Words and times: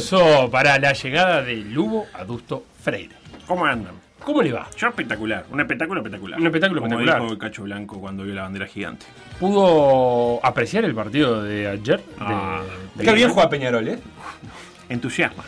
Aplauso 0.00 0.50
para 0.50 0.78
la 0.78 0.92
llegada 0.92 1.42
de 1.42 1.54
Lugo 1.56 2.06
Adusto 2.12 2.64
Freire. 2.82 3.14
¿Cómo 3.46 3.64
andan? 3.64 3.94
¿Cómo 4.22 4.42
le 4.42 4.52
va? 4.52 4.68
Yo 4.76 4.88
espectacular, 4.88 5.46
un 5.50 5.60
espectáculo 5.60 6.00
espectacular. 6.00 6.38
Un 6.38 6.46
espectáculo 6.46 6.80
Como 6.82 6.92
espectacular. 6.94 7.22
dijo 7.22 7.32
el 7.32 7.38
Cacho 7.38 7.62
Blanco 7.62 7.98
cuando 8.00 8.24
vio 8.24 8.34
la 8.34 8.42
bandera 8.42 8.66
gigante. 8.66 9.06
¿Pudo 9.40 10.44
apreciar 10.44 10.84
el 10.84 10.94
partido 10.94 11.42
de 11.42 11.68
ayer? 11.68 12.02
Ah, 12.20 12.60
de- 12.94 13.04
Qué 13.04 13.12
bien 13.12 13.30
juega 13.30 13.48
Peñarol, 13.48 13.88
¿eh? 13.88 13.98
Entusiasma. 14.88 15.44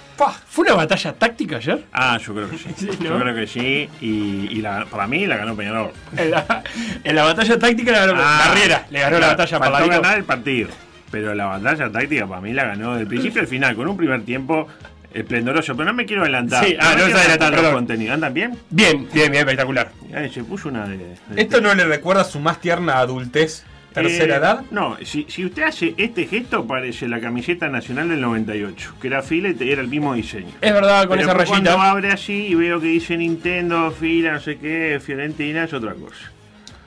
¿Fue 0.47 0.65
una 0.65 0.75
batalla 0.75 1.13
táctica 1.13 1.57
ayer? 1.57 1.85
Ah, 1.93 2.19
yo 2.19 2.35
creo 2.35 2.49
que 2.51 2.57
sí. 2.59 2.69
Sí, 2.77 2.87
¿no? 3.01 3.11
Yo 3.11 3.19
creo 3.21 3.35
que 3.35 3.47
sí. 3.47 3.89
Y, 4.01 4.49
y 4.51 4.63
la- 4.63 4.87
para 4.87 5.07
mí 5.07 5.27
la 5.27 5.37
ganó 5.37 5.55
Peñarol. 5.57 5.91
En 6.17 6.31
la, 6.31 6.63
en 7.05 7.15
la 7.17 7.25
batalla 7.25 7.59
táctica 7.59 7.93
le 7.93 7.99
ganó 7.99 8.15
Ah, 8.17 8.41
Carrera, 8.47 8.87
le 8.91 9.01
ganó 9.01 9.13
la 9.19 9.19
claro, 9.27 9.33
batalla 9.37 9.59
Paladino. 9.59 10.01
ganar 10.01 10.19
el 10.19 10.25
partido. 10.25 10.69
Pero 11.11 11.35
la 11.35 11.47
batalla 11.47 11.91
táctica 11.91 12.27
para 12.27 12.41
mí 12.41 12.53
la 12.53 12.65
ganó 12.65 12.95
del 12.97 13.07
principio 13.07 13.41
al 13.41 13.47
final, 13.47 13.75
con 13.75 13.89
un 13.89 13.97
primer 13.97 14.23
tiempo 14.23 14.69
esplendoroso. 15.13 15.75
Pero 15.77 15.87
no 15.87 15.95
me 15.95 16.05
quiero 16.05 16.23
adelantar. 16.23 16.65
Sí, 16.65 16.77
ah, 16.79 16.91
no 16.91 16.97
me 16.97 17.01
se 17.01 17.05
quiero 17.07 17.19
adelanta, 17.21 17.63
los 17.63 17.73
contenidos. 17.73 18.15
¿Andan 18.15 18.35
bien? 18.35 18.59
Bien, 18.71 19.09
bien, 19.13 19.31
bien, 19.31 19.35
espectacular. 19.43 19.91
Ay, 20.15 20.31
se 20.31 20.45
puso 20.45 20.69
una 20.69 20.87
de. 20.87 20.99
de- 20.99 21.17
¿Esto 21.37 21.61
no 21.61 21.75
le 21.75 21.85
recuerda 21.87 22.23
a 22.23 22.25
su 22.25 22.41
más 22.41 22.61
tierna 22.61 22.99
adultez, 22.99 23.65
tercera 23.95 24.35
Eh, 24.35 24.39
edad? 24.39 24.63
No, 24.71 24.99
si, 25.03 25.25
si 25.31 25.47
usted 25.47 25.63
hace 25.63 25.95
este 25.97 26.27
gesto, 26.27 26.67
parece 26.67 27.09
la 27.09 27.21
camiseta 27.21 27.69
nacional 27.71 28.11
del 28.11 28.21
98, 28.21 28.97
que 29.01 29.07
era 29.09 29.23
fila 29.23 29.49
y 29.59 29.71
era 29.71 29.81
el 29.81 29.89
mismo 29.89 30.13
diseño. 30.13 30.53
Es 30.61 30.73
verdad, 30.75 31.07
con 31.07 31.17
Pero 31.17 31.23
esa 31.23 31.33
rayita. 31.33 31.53
Cuando 31.53 31.81
abre 31.81 32.13
así 32.13 32.49
y 32.49 32.55
veo 32.55 32.79
que 32.81 32.89
dice 32.89 33.17
Nintendo, 33.17 33.91
fila, 33.93 34.33
no 34.33 34.41
sé 34.41 34.59
qué, 34.59 35.01
Fiorentina, 35.03 35.65
es 35.65 35.73
otra 35.73 35.95
cosa. 35.95 36.31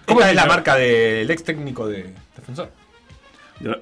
¿Cómo 0.06 0.22
es 0.22 0.36
la- 0.36 0.46
marca 0.46 0.76
del 0.76 1.30
ex 1.32 1.44
técnico 1.44 1.88
de 1.88 2.14
Defensor? 2.36 2.72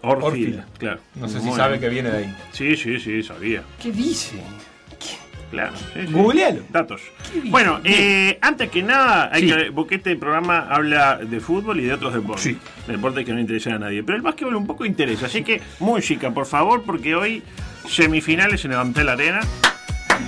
Orfila, 0.02 0.25
Orfila. 0.25 0.66
claro. 0.77 0.99
No 1.16 1.27
sé 1.30 1.39
si 1.41 1.52
sabe 1.52 1.80
que 1.80 1.89
viene 1.89 2.09
de 2.09 2.17
ahí. 2.17 2.35
Sí, 2.52 2.75
sí, 2.75 2.99
sí, 2.99 3.23
sabía. 3.23 3.63
¿Qué 3.81 3.91
dice? 3.91 4.35
Claro. 5.52 5.75
sí, 5.75 6.02
sí. 6.05 6.13
Googlealo. 6.13 6.61
Datos. 6.69 7.02
Bueno, 7.45 7.80
eh, 7.83 8.38
antes 8.41 8.69
que 8.69 8.83
nada, 8.83 9.30
hay 9.33 9.50
Sí. 9.50 9.55
que, 9.55 9.72
porque 9.72 9.95
este 9.95 10.16
programa 10.16 10.67
habla 10.69 11.17
de 11.17 11.39
fútbol 11.39 11.80
y 11.80 11.85
de 11.85 11.94
otros 11.94 12.13
deportes. 12.13 12.44
Sí. 12.44 12.57
Deportes 12.88 13.25
que 13.25 13.33
no 13.33 13.39
interesan 13.39 13.73
a 13.73 13.79
nadie. 13.79 14.03
Pero 14.03 14.16
el 14.17 14.22
básquetbol 14.22 14.56
un 14.56 14.67
poco 14.67 14.85
interesa. 14.85 15.25
Así 15.25 15.44
que, 15.44 15.59
música, 15.79 16.29
por 16.31 16.46
favor, 16.46 16.84
porque 16.84 17.16
hoy 17.16 17.41
semifinales 17.88 18.63
en 18.66 18.73
el 18.73 18.78
Antel 18.78 19.09
Arena. 19.09 19.40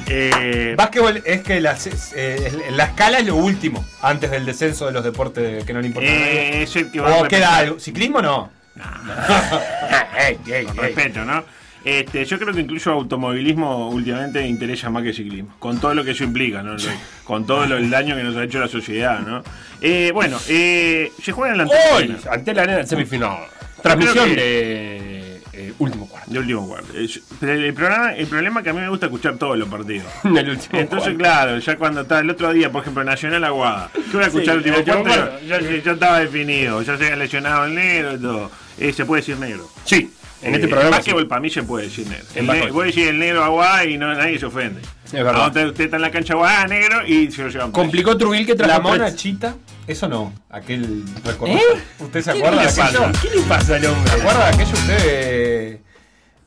Eh, 0.08 0.74
Básquetbol 0.78 1.22
es 1.26 1.42
que 1.42 1.60
la, 1.62 1.78
eh, 2.16 2.52
la 2.72 2.86
escala 2.86 3.20
es 3.20 3.26
lo 3.28 3.36
último, 3.36 3.86
antes 4.02 4.32
del 4.32 4.46
descenso 4.46 4.86
de 4.86 4.94
los 4.94 5.04
deportes 5.04 5.64
que 5.66 5.74
no 5.74 5.82
le 5.82 5.88
importan 5.88 6.14
a 6.14 6.20
nadie. 6.20 6.32
eh, 6.32 6.64
es 6.64 6.76
el 6.78 6.92
que 6.92 7.00
va 7.02 7.14
a 7.14 7.22
¿O 7.22 7.28
queda 7.28 7.58
algo? 7.58 7.80
¿Ciclismo 7.80 8.22
no? 8.22 8.50
Con 10.66 10.78
respeto, 10.78 11.26
¿no? 11.26 11.44
Este, 11.84 12.26
yo 12.26 12.38
creo 12.38 12.54
que 12.54 12.62
incluso 12.62 12.92
automovilismo 12.92 13.90
últimamente 13.90 14.46
interesa 14.46 14.92
más 14.92 15.02
que 15.02 15.14
ciclismo, 15.14 15.56
con 15.58 15.80
todo 15.80 15.96
lo 15.96 16.04
que 16.04 16.12
eso 16.12 16.24
implica, 16.24 16.62
¿no? 16.62 16.76
Con 17.24 17.48
todo 17.48 17.66
lo- 17.66 17.78
el 17.78 17.90
daño 17.90 18.16
que 18.16 18.22
nos 18.24 18.36
ha 18.38 18.44
hecho 18.44 18.60
la 18.60 18.68
sociedad, 18.68 19.20
¿no? 19.22 19.44
Eh, 19.82 20.12
bueno, 20.14 20.38
eh, 20.48 21.12
se 21.24 21.32
juega 21.32 21.54
en 21.54 21.58
la 21.58 21.64
Hoy, 21.96 22.16
ante 22.30 22.54
la 22.54 22.62
arena 22.64 22.86
semifinal. 22.86 23.38
Transmisión 23.82 24.30
que- 24.30 24.36
de 24.36 25.42
eh, 25.54 25.74
último. 25.80 26.08
De 26.32 26.40
último 26.40 26.68
cuarto. 26.68 26.94
Pero 27.40 27.54
el, 27.54 27.74
programa, 27.74 28.14
el 28.16 28.28
problema 28.28 28.60
es 28.60 28.64
que 28.64 28.70
a 28.70 28.74
mí 28.74 28.80
me 28.82 28.90
gusta 28.90 29.06
escuchar 29.08 29.38
todos 29.38 29.58
los 29.58 29.68
partidos. 29.70 30.08
Del 30.24 30.50
último 30.50 30.80
Entonces, 30.80 31.10
cuarto. 31.14 31.18
claro, 31.18 31.60
ya 31.60 31.76
cuando 31.78 32.02
está 32.02 32.20
el 32.20 32.30
otro 32.30 32.52
día, 32.54 32.72
por 32.72 32.82
ejemplo, 32.82 33.04
Nacional 33.04 33.44
Aguada, 33.44 33.92
yo 33.96 34.02
voy 34.14 34.24
a 34.24 34.28
escuchar 34.28 34.46
Sí, 34.64 34.70
el 34.70 34.76
último 34.76 35.04
cuarto, 35.04 35.04
cuarto, 35.04 35.46
ya, 35.48 35.92
estaba 35.92 36.20
definido, 36.20 36.82
ya 36.82 36.98
se 36.98 37.04
había 37.06 37.16
lesionado 37.18 37.66
el 37.66 37.76
negro 37.76 38.14
y 38.16 38.18
todo. 38.20 38.52
Eh, 38.80 38.94
se 38.94 39.06
puede 39.06 39.22
decir 39.22 39.38
negro. 39.38 39.68
Sí, 39.86 40.12
en 40.42 40.56
este 40.56 40.66
Eh, 40.66 40.70
programa. 40.70 40.98
básquetbol 40.98 41.22
sí. 41.24 41.28
para 41.28 41.42
mí 41.42 41.50
se 41.50 41.64
puede 41.64 41.86
decir 41.86 42.08
negro. 42.08 42.26
En 42.36 42.50
El 42.50 42.60
ne- 42.66 42.72
voy 42.72 42.84
a 42.84 42.86
decir 42.88 43.08
el 43.10 43.20
negro 43.20 43.44
aguada 43.44 43.86
y 43.86 43.98
no, 43.98 44.14
nadie 44.14 44.40
se 44.40 44.46
ofende. 44.48 44.82
Es 45.06 45.12
verdad. 45.14 45.36
Ahora 45.36 45.48
usted, 45.48 45.66
usted 45.68 45.84
está 45.86 45.96
en 45.98 46.02
la 46.04 46.12
cancha 46.12 46.34
aguada 46.34 46.66
negro 46.68 47.06
y 47.06 47.30
se 47.32 47.44
lo 47.44 47.50
llevan. 47.50 47.72
Complicó 47.72 48.18
Trubil 48.18 48.46
que 48.46 48.56
trajo 48.56 48.72
La 48.72 48.80
mona 48.80 49.14
chita, 49.16 49.56
eso 49.86 50.08
no. 50.08 50.34
Aquel 50.50 51.04
recuerdo. 51.26 51.58
¿Eh? 51.58 51.62
¿Usted 52.00 52.22
se 52.22 52.32
¿Qué 52.32 52.38
acuerda 52.40 52.62
le 52.64 52.68
de 52.72 52.74
pasa? 52.78 52.86
aquello? 53.08 53.20
¿Qué 53.22 53.30
le 53.38 53.42
pasa 53.44 53.76
al 53.76 53.86
hombre? 53.86 54.10
¿Se 54.12 54.18
acuerda 54.22 54.40
de 54.46 54.56
aquello 54.56 54.74
usted 54.74 55.80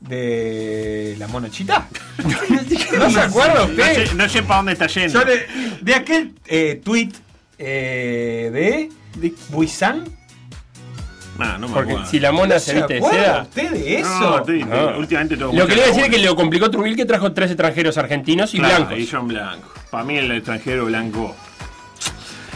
de, 0.00 1.16
la 1.18 1.28
mona 1.28 1.50
chita? 1.50 1.88
¿No 2.98 3.10
se 3.10 3.20
acuerda 3.20 3.54
No 3.54 3.64
usted? 3.66 4.06
sé, 4.08 4.14
no 4.14 4.28
sé 4.28 4.42
para 4.42 4.56
dónde 4.56 4.72
está 4.72 4.86
yendo. 4.86 5.20
Yo 5.20 5.24
de, 5.26 5.46
de 5.80 5.94
aquel 5.94 6.32
eh, 6.46 6.80
tweet 6.84 7.10
eh, 7.58 8.50
de, 8.52 9.20
de 9.20 9.34
Buisan. 9.50 10.04
Ah, 11.38 11.56
no 11.58 11.66
me 11.66 11.74
Porque 11.74 11.90
acuerdo. 11.92 12.10
si 12.10 12.20
la 12.20 12.30
mona 12.30 12.54
¿No 12.54 12.60
se 12.60 12.74
viste 12.74 12.94
de 12.94 13.00
seda. 13.02 13.42
usted 13.42 13.70
de 13.72 13.98
eso? 13.98 14.20
No, 14.20 14.38
estoy- 14.38 14.64
No. 14.64 14.98
últimamente 14.98 15.36
tengo 15.36 15.52
Lo 15.52 15.66
que 15.66 15.74
le 15.74 15.78
iba 15.80 15.84
a 15.84 15.88
decir 15.88 16.04
es 16.04 16.10
que 16.10 16.18
le 16.18 16.34
complicó 16.36 16.70
Trubil 16.70 16.94
que 16.94 17.04
trajo 17.06 17.32
tres 17.32 17.50
extranjeros 17.50 17.98
argentinos 17.98 18.54
y 18.54 18.58
Claro, 18.58 18.76
blancos. 18.84 18.98
Y 18.98 19.06
son 19.06 19.26
blancos. 19.28 19.70
Para 19.90 20.04
mí 20.04 20.16
el 20.16 20.30
extranjero 20.30 20.84
blanco. 20.86 21.34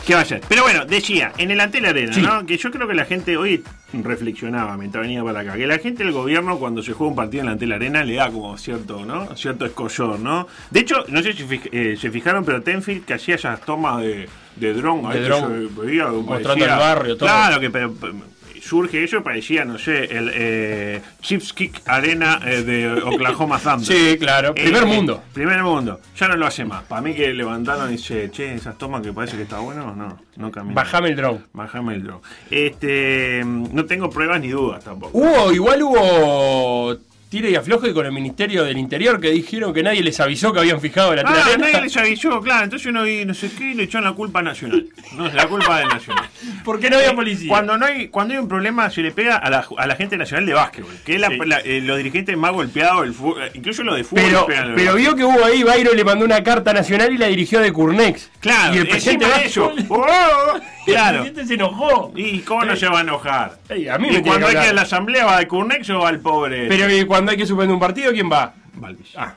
¿Qué 0.08 0.14
va 0.14 0.22
a 0.22 0.24
ser? 0.24 0.40
Pero 0.48 0.62
bueno, 0.62 0.86
decía, 0.86 1.32
en 1.36 1.50
el 1.50 1.60
Antel 1.60 1.84
Arena, 1.84 2.14
Sí. 2.14 2.22
¿no? 2.22 2.46
Que 2.46 2.56
yo 2.56 2.70
creo 2.70 2.88
que 2.88 2.94
la 2.94 3.04
gente 3.04 3.36
hoy 3.36 3.62
reflexionaba 3.92 4.74
mientras 4.78 5.02
venía 5.02 5.22
para 5.22 5.40
acá. 5.40 5.52
Que 5.54 5.66
la 5.66 5.78
gente 5.78 6.02
del 6.02 6.12
gobierno, 6.14 6.58
cuando 6.58 6.82
se 6.82 6.94
juega 6.94 7.10
un 7.10 7.14
partido 7.16 7.42
en 7.42 7.46
la 7.46 7.52
Antel 7.52 7.72
Arena, 7.72 8.02
le 8.04 8.14
da 8.14 8.30
como 8.30 8.56
cierto, 8.56 9.04
¿no? 9.04 9.36
Cierto 9.36 9.66
escollor, 9.66 10.18
¿no? 10.18 10.46
De 10.70 10.80
hecho, 10.80 11.04
no 11.08 11.22
sé 11.22 11.34
si 11.34 11.44
fij- 11.44 11.68
eh, 11.72 11.96
se 12.00 12.10
fijaron, 12.10 12.42
pero 12.42 12.62
Tenfield 12.62 13.04
que 13.04 13.12
hacía 13.12 13.34
esas 13.34 13.60
tomas 13.60 14.00
de, 14.00 14.26
de 14.56 14.72
dron. 14.72 15.02
De 15.02 15.08
ahí 15.08 15.28
que 15.28 15.34
se 15.34 15.80
veía, 15.82 16.06
Mostrando 16.06 16.64
el 16.64 16.70
barrio, 16.70 17.16
todo. 17.18 17.28
Claro, 17.28 17.60
que 17.60 17.68
pero, 17.68 17.94
surge 18.68 19.02
eso, 19.04 19.22
parecía, 19.22 19.64
no 19.64 19.78
sé, 19.78 20.04
el 20.16 20.30
eh, 20.34 21.00
Chips 21.22 21.52
Kick 21.54 21.80
Arena 21.86 22.40
eh, 22.44 22.62
de 22.62 22.92
Oklahoma 23.02 23.58
Thunder. 23.58 23.86
Sí, 23.86 24.18
claro. 24.18 24.54
Primer 24.54 24.82
Eh, 24.82 24.86
mundo. 24.86 25.22
Primer 25.32 25.62
mundo. 25.62 26.00
Ya 26.16 26.28
no 26.28 26.36
lo 26.36 26.46
hace 26.46 26.64
más. 26.64 26.82
Para 26.84 27.00
mí 27.00 27.14
que 27.14 27.32
levantaron 27.32 27.88
y 27.88 27.92
dice, 27.92 28.30
che, 28.30 28.54
esas 28.54 28.76
tomas 28.76 29.00
que 29.02 29.12
parece 29.12 29.36
que 29.36 29.44
está 29.44 29.58
bueno, 29.60 29.94
no, 29.96 30.18
no 30.36 30.50
camina. 30.50 30.74
Bajame 30.74 31.08
el 31.08 31.16
dron. 31.16 31.46
Bajame 31.52 31.94
el 31.94 32.02
drone. 32.04 32.20
Este, 32.50 33.42
no 33.44 33.84
tengo 33.86 34.10
pruebas 34.10 34.40
ni 34.40 34.48
dudas 34.48 34.84
tampoco. 34.84 35.16
Hubo, 35.16 35.52
igual 35.52 35.82
hubo 35.82 36.96
tire 37.28 37.50
y 37.50 37.54
afloje 37.56 37.92
con 37.92 38.06
el 38.06 38.12
Ministerio 38.12 38.64
del 38.64 38.78
Interior 38.78 39.20
que 39.20 39.30
dijeron 39.30 39.74
que 39.74 39.82
nadie 39.82 40.02
les 40.02 40.18
avisó 40.20 40.52
que 40.52 40.60
habían 40.60 40.80
fijado 40.80 41.14
la 41.14 41.22
Ah, 41.26 41.44
arena. 41.44 41.66
nadie 41.66 41.82
les 41.82 41.96
avisó, 41.96 42.40
claro. 42.40 42.64
Entonces 42.64 42.86
uno 42.86 43.06
y 43.06 43.24
no 43.24 43.34
sé 43.34 43.50
qué 43.56 43.70
y 43.70 43.74
le 43.74 43.82
echan 43.84 44.04
la 44.04 44.12
culpa 44.12 44.38
a 44.38 44.42
Nacional. 44.42 44.86
No 45.16 45.26
es 45.26 45.34
la 45.34 45.46
culpa 45.46 45.78
de 45.80 45.86
Nacional. 45.86 46.24
¿Por 46.64 46.80
qué 46.80 46.88
no 46.90 46.96
había 46.96 47.14
policía? 47.14 47.48
Cuando 47.48 47.76
no 47.76 47.84
hay, 47.86 48.08
cuando 48.08 48.34
hay 48.34 48.40
un 48.40 48.48
problema 48.48 48.88
se 48.90 49.02
le 49.02 49.10
pega 49.12 49.36
a 49.36 49.50
la, 49.50 49.66
a 49.76 49.86
la 49.86 49.96
gente 49.96 50.16
nacional 50.16 50.46
de 50.46 50.54
básquetbol, 50.54 50.92
que 51.04 51.14
es 51.16 51.20
la, 51.20 51.28
Sí. 51.28 51.38
la- 51.44 51.58
eh, 51.60 51.80
los 51.82 51.96
dirigentes 51.98 52.36
más 52.36 52.52
golpeados, 52.52 53.02
del 53.02 53.12
fútbol, 53.14 53.42
eh, 53.42 53.50
incluso 53.54 53.82
los 53.82 53.96
de 53.96 54.04
fútbol. 54.04 54.24
Pero, 54.46 54.74
pero 54.74 54.94
vio 54.94 55.14
que 55.14 55.24
hubo 55.24 55.44
ahí, 55.44 55.62
Bayro 55.62 55.92
le 55.94 56.04
mandó 56.04 56.24
una 56.24 56.42
carta 56.42 56.72
nacional 56.72 57.12
y 57.12 57.18
la 57.18 57.26
dirigió 57.26 57.60
de 57.60 57.72
Curnex. 57.72 58.30
Claro, 58.40 58.74
y 58.74 58.78
el 58.78 58.88
presidente 58.88 59.26
eso. 59.44 59.70
básquetbol- 59.72 59.86
¡Oh! 59.90 60.56
el 60.86 60.92
claro. 60.94 61.18
presidente 61.22 61.46
se 61.46 61.54
enojó. 61.54 62.12
¿Y 62.14 62.38
cómo 62.40 62.64
no 62.64 62.76
se 62.76 62.86
va 62.88 62.98
a 62.98 63.02
enojar? 63.02 63.58
Ey, 63.68 63.88
a 63.88 63.98
mí 63.98 64.08
¿Y 64.10 64.22
cuando 64.22 64.46
que 64.46 64.56
hay 64.56 64.62
que 64.62 64.64
ir 64.66 64.70
a 64.70 64.74
la 64.74 64.82
asamblea 64.82 65.24
va 65.26 65.38
de 65.38 65.48
Curnex 65.48 65.90
o 65.90 65.98
va 66.00 66.08
al 66.08 66.20
pobre? 66.20 66.68
Pero 66.68 66.90
¿y 66.94 67.04
cuando 67.04 67.32
hay 67.32 67.36
que 67.36 67.46
suspender 67.46 67.74
un 67.74 67.80
partido, 67.80 68.12
¿quién 68.12 68.30
va? 68.30 68.54
Balvis. 68.74 69.12
Ah. 69.16 69.34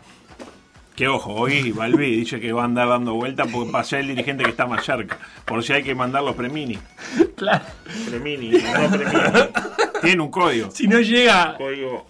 Que 0.95 1.07
ojo, 1.07 1.33
hoy 1.33 1.71
Balbi 1.71 2.15
dice 2.17 2.39
que 2.39 2.51
va 2.51 2.61
a 2.61 2.65
andar 2.65 2.87
dando 2.89 3.15
vueltas 3.15 3.47
porque 3.51 3.71
va 3.71 3.79
a 3.79 3.83
ser 3.83 4.01
el 4.01 4.07
dirigente 4.09 4.43
que 4.43 4.51
está 4.51 4.67
más 4.67 4.85
cerca. 4.85 5.17
Por 5.45 5.63
si 5.63 5.73
hay 5.73 5.81
que 5.83 5.95
mandar 5.95 6.21
los 6.23 6.35
premini. 6.35 6.77
Claro. 7.35 7.63
Premini, 8.07 8.51
no 8.51 8.89
premini. 8.89 9.19
Tiene 10.03 10.21
un 10.21 10.29
código. 10.29 10.69
Si 10.69 10.87
no 10.87 10.99
llega. 10.99 11.55
Código. 11.57 12.05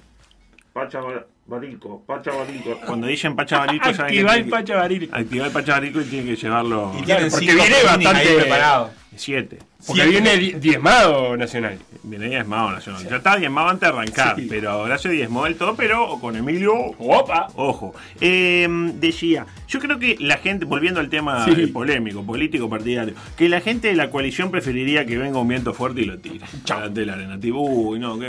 Pachamama. 0.73 1.21
Barico, 1.45 2.03
Pacha 2.05 2.31
Barico. 2.31 2.79
Cuando 2.85 3.07
dicen 3.07 3.35
Pacha 3.35 3.59
Barico, 3.59 3.89
Activar 3.89 4.37
el 4.37 4.45
Pacha 4.49 4.75
Baril. 4.75 5.09
Activar 5.11 5.47
el 5.47 5.53
Pacha 5.53 5.73
Barico 5.73 5.99
y 6.01 6.05
tiene 6.05 6.29
que 6.29 6.35
llevarlo 6.35 6.93
Y 6.97 7.03
Claro, 7.03 7.27
tienen 7.27 7.31
porque 7.31 7.45
viene 7.53 7.83
bastante- 7.83 8.33
preparado. 8.35 8.91
siete. 9.15 9.59
Porque 9.85 10.03
Siete. 10.03 10.09
viene 10.21 10.37
di- 10.37 10.51
diezmado 10.59 11.35
Nacional. 11.35 11.79
Viene 12.03 12.29
diezmado 12.29 12.69
Nacional. 12.71 13.03
Ya 13.09 13.15
está 13.15 13.35
diezmado 13.37 13.69
antes 13.69 13.81
de 13.89 13.97
arrancar, 13.97 14.35
Sí. 14.35 14.45
pero 14.47 14.69
ahora 14.69 14.99
se 14.99 15.09
diezmó 15.09 15.45
del 15.45 15.55
todo, 15.55 15.75
pero 15.75 16.19
con 16.19 16.35
Emilio 16.35 16.71
Opa. 16.99 17.47
Ojo, 17.55 17.93
Eh, 18.21 18.67
decía, 18.99 19.47
yo 19.67 19.79
creo 19.79 19.97
que 19.97 20.17
la 20.19 20.37
gente, 20.37 20.65
volviendo 20.65 20.99
al 20.99 21.09
tema 21.09 21.43
Sí. 21.45 21.51
eh, 21.57 21.67
polémico, 21.67 22.23
político, 22.23 22.69
partidario, 22.69 23.15
que 23.35 23.49
la 23.49 23.59
gente 23.59 23.87
de 23.87 23.95
la 23.95 24.11
coalición 24.11 24.51
preferiría 24.51 25.07
que 25.07 25.17
venga 25.17 25.39
un 25.39 25.47
viento 25.47 25.73
fuerte 25.73 26.01
y 26.01 26.05
lo 26.05 26.19
tire. 26.19 26.45
Delante 26.67 26.99
de 26.99 27.05
la 27.07 27.13
arena. 27.13 27.39
Tipo, 27.39 27.59
uy, 27.61 27.97
no, 27.99 28.19
qué. 28.19 28.27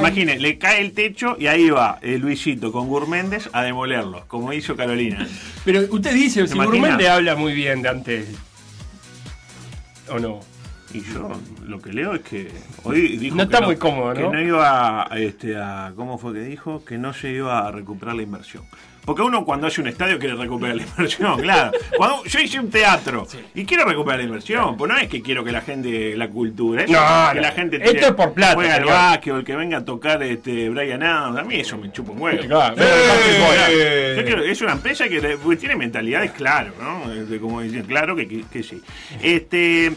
Imagine, 0.00 0.40
le 0.40 0.58
cae 0.58 0.80
el 0.80 0.92
techo 0.92 1.36
y 1.38 1.46
ahí 1.46 1.70
va 1.70 1.98
eh, 2.02 2.17
Luisito 2.18 2.72
con 2.72 2.88
Gurméndez 2.88 3.48
a 3.52 3.62
demolerlo, 3.62 4.24
como 4.28 4.52
hizo 4.52 4.76
Carolina. 4.76 5.26
Pero 5.64 5.82
usted 5.90 6.12
dice, 6.14 6.46
si? 6.46 6.54
Gurméndez 6.54 7.08
habla 7.08 7.36
muy 7.36 7.54
bien 7.54 7.82
de 7.82 7.88
antes. 7.88 8.28
¿O 10.10 10.18
no? 10.18 10.40
Y 10.94 11.02
yo 11.02 11.30
lo 11.66 11.78
que 11.80 11.92
leo 11.92 12.14
es 12.14 12.22
que 12.22 12.50
hoy 12.84 13.18
dijo 13.18 13.36
No 13.36 13.46
que 13.68 13.76
cómodo, 13.76 14.14
¿no? 14.32 14.40
iba 14.40 15.02
a, 15.02 15.18
este, 15.18 15.56
a, 15.56 15.92
¿cómo 15.94 16.16
fue 16.18 16.32
que 16.32 16.40
dijo? 16.40 16.82
Que 16.84 16.96
no 16.96 17.12
se 17.12 17.30
iba 17.30 17.66
a 17.66 17.70
recuperar 17.70 18.14
la 18.16 18.22
inversión. 18.22 18.64
Porque 19.04 19.22
uno 19.22 19.42
cuando 19.42 19.66
hace 19.66 19.80
un 19.80 19.88
estadio 19.88 20.18
quiere 20.18 20.34
recuperar 20.34 20.76
la 20.76 20.82
inversión, 20.86 21.40
claro. 21.40 21.72
Cuando 21.96 22.24
yo 22.24 22.40
hice 22.40 22.60
un 22.60 22.70
teatro 22.70 23.26
y 23.54 23.64
quiero 23.64 23.84
recuperar 23.86 24.18
la 24.20 24.26
inversión, 24.26 24.76
pues 24.76 24.90
no 24.92 24.98
es 24.98 25.08
que 25.08 25.22
quiero 25.22 25.42
que 25.44 25.52
la 25.52 25.60
gente, 25.62 26.14
la 26.16 26.28
cultura, 26.28 26.82
No, 26.82 27.32
que 27.34 27.40
la 27.40 27.52
gente 27.52 27.76
Esto 27.82 28.08
es 28.08 28.12
por 28.12 28.32
plata, 28.34 28.54
juega 28.54 28.74
al 28.76 28.84
básquet, 28.84 29.44
que 29.44 29.56
venga 29.56 29.78
a 29.78 29.84
tocar 29.84 30.22
este 30.22 30.68
Brian 30.70 31.02
Adams, 31.02 31.38
a 31.38 31.42
mí 31.42 31.56
eso 31.56 31.78
me 31.78 31.90
chupa 31.92 32.12
un 32.12 32.20
huevo. 32.20 32.46
Claro, 32.46 32.76
eh, 32.78 33.66
el 33.68 33.80
eh. 33.80 34.14
yo 34.18 34.24
quiero- 34.24 34.42
es 34.44 34.60
una 34.62 34.72
empresa 34.72 35.08
que 35.08 35.20
porque 35.42 35.56
tiene 35.56 35.76
mentalidades 35.76 36.32
claro, 36.32 36.72
¿no? 36.80 37.08
De 37.08 37.38
como 37.40 37.60
dicen, 37.62 37.84
claro 37.84 38.14
que, 38.14 38.26
que- 38.28 38.44
que 38.50 38.62
sí. 38.62 38.82
Este. 39.22 39.92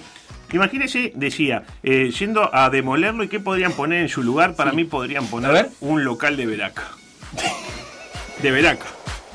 Imagínese, 0.54 1.12
decía, 1.16 1.64
eh, 1.84 2.12
yendo 2.18 2.54
a 2.54 2.70
demolerlo 2.70 3.24
y 3.24 3.28
qué 3.28 3.40
podrían 3.40 3.72
poner 3.74 4.02
en 4.02 4.10
su 4.10 4.22
lugar, 4.24 4.56
para 4.56 4.72
mí 4.74 4.84
podrían 4.84 5.26
poner 5.28 5.70
un 5.80 6.04
local 6.04 6.36
de 6.38 6.46
Veraca. 6.46 6.84
De 8.42 8.52
Veraca. 8.52 8.86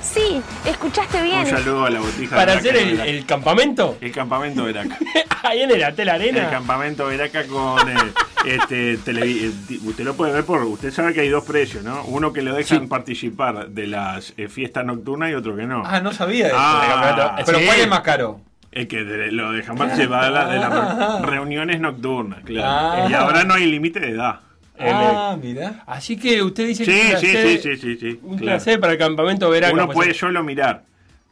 Sí, 0.02 0.40
escuchaste 0.64 1.20
bien. 1.22 1.38
Un 1.40 1.46
saludo 1.46 1.84
a 1.86 1.90
la 1.90 2.00
botija 2.00 2.36
Para 2.36 2.52
de 2.52 2.58
hacer 2.58 2.76
el, 2.76 3.00
el 3.00 3.26
campamento. 3.26 3.96
El 4.00 4.12
campamento 4.12 4.64
Veraca. 4.64 4.96
Ahí 5.42 5.62
en 5.62 5.70
el 5.70 5.82
Hotel 5.82 6.08
El 6.08 6.14
Arena. 6.14 6.50
campamento 6.50 7.06
Veraca 7.06 7.44
con 7.46 7.88
eh, 7.88 7.94
este 8.44 8.92
eh, 8.94 9.52
usted 9.84 10.04
lo 10.04 10.14
puede 10.14 10.32
ver 10.32 10.44
por 10.44 10.62
usted 10.64 10.92
sabe 10.92 11.12
que 11.14 11.20
hay 11.22 11.28
dos 11.28 11.44
precios, 11.44 11.82
¿no? 11.82 12.04
Uno 12.04 12.32
que 12.32 12.42
lo 12.42 12.54
dejan 12.54 12.82
Sí. 12.82 12.86
participar 12.86 13.68
de 13.70 13.86
las 13.86 14.34
eh, 14.36 14.48
fiestas 14.48 14.84
nocturnas 14.84 15.30
y 15.30 15.34
otro 15.34 15.56
que 15.56 15.64
no. 15.66 15.82
Ah, 15.84 16.00
no 16.00 16.12
sabía 16.12 16.48
eso. 16.48 16.56
Ah, 16.58 17.36
Pero 17.44 17.58
sí. 17.58 17.64
¿cuál 17.64 17.80
es 17.80 17.88
más 17.88 18.00
caro? 18.00 18.40
El 18.76 18.88
que 18.88 19.04
de- 19.04 19.32
lo 19.32 19.52
dejan 19.52 19.74
de, 19.76 20.06
la- 20.06 20.46
de 20.48 20.58
las 20.58 21.20
re- 21.22 21.26
reuniones 21.30 21.80
nocturnas, 21.80 22.40
claro. 22.44 22.68
Ah. 23.04 23.08
Y 23.10 23.14
ahora 23.14 23.42
no 23.44 23.54
hay 23.54 23.64
límite 23.70 24.00
de 24.00 24.10
edad. 24.10 24.40
Ah, 24.78 25.34
mira. 25.42 25.82
Así 25.86 26.18
que 26.18 26.42
usted 26.42 26.66
dice 26.66 26.84
Sí, 26.84 26.90
que 26.90 27.00
es 27.00 27.08
una 27.10 27.18
sí, 27.18 27.26
sede- 27.28 27.58
sí, 27.62 27.76
sí, 27.76 27.76
sí, 27.76 27.96
sí, 27.98 28.20
Un 28.22 28.36
claro. 28.36 28.44
placer 28.58 28.78
para 28.78 28.92
el 28.92 28.98
campamento 28.98 29.48
Veraca. 29.48 29.72
Uno 29.72 29.86
pues, 29.86 29.96
puede 29.96 30.12
solo 30.14 30.42
mirar, 30.42 30.82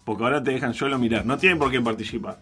porque 0.05 0.25
ahora 0.25 0.43
te 0.43 0.53
dejan 0.53 0.73
solo 0.73 0.99
mirar. 0.99 1.27
No 1.27 1.37
tienen 1.37 1.59
por 1.59 1.71
qué 1.71 1.81
participar. 1.83 2.39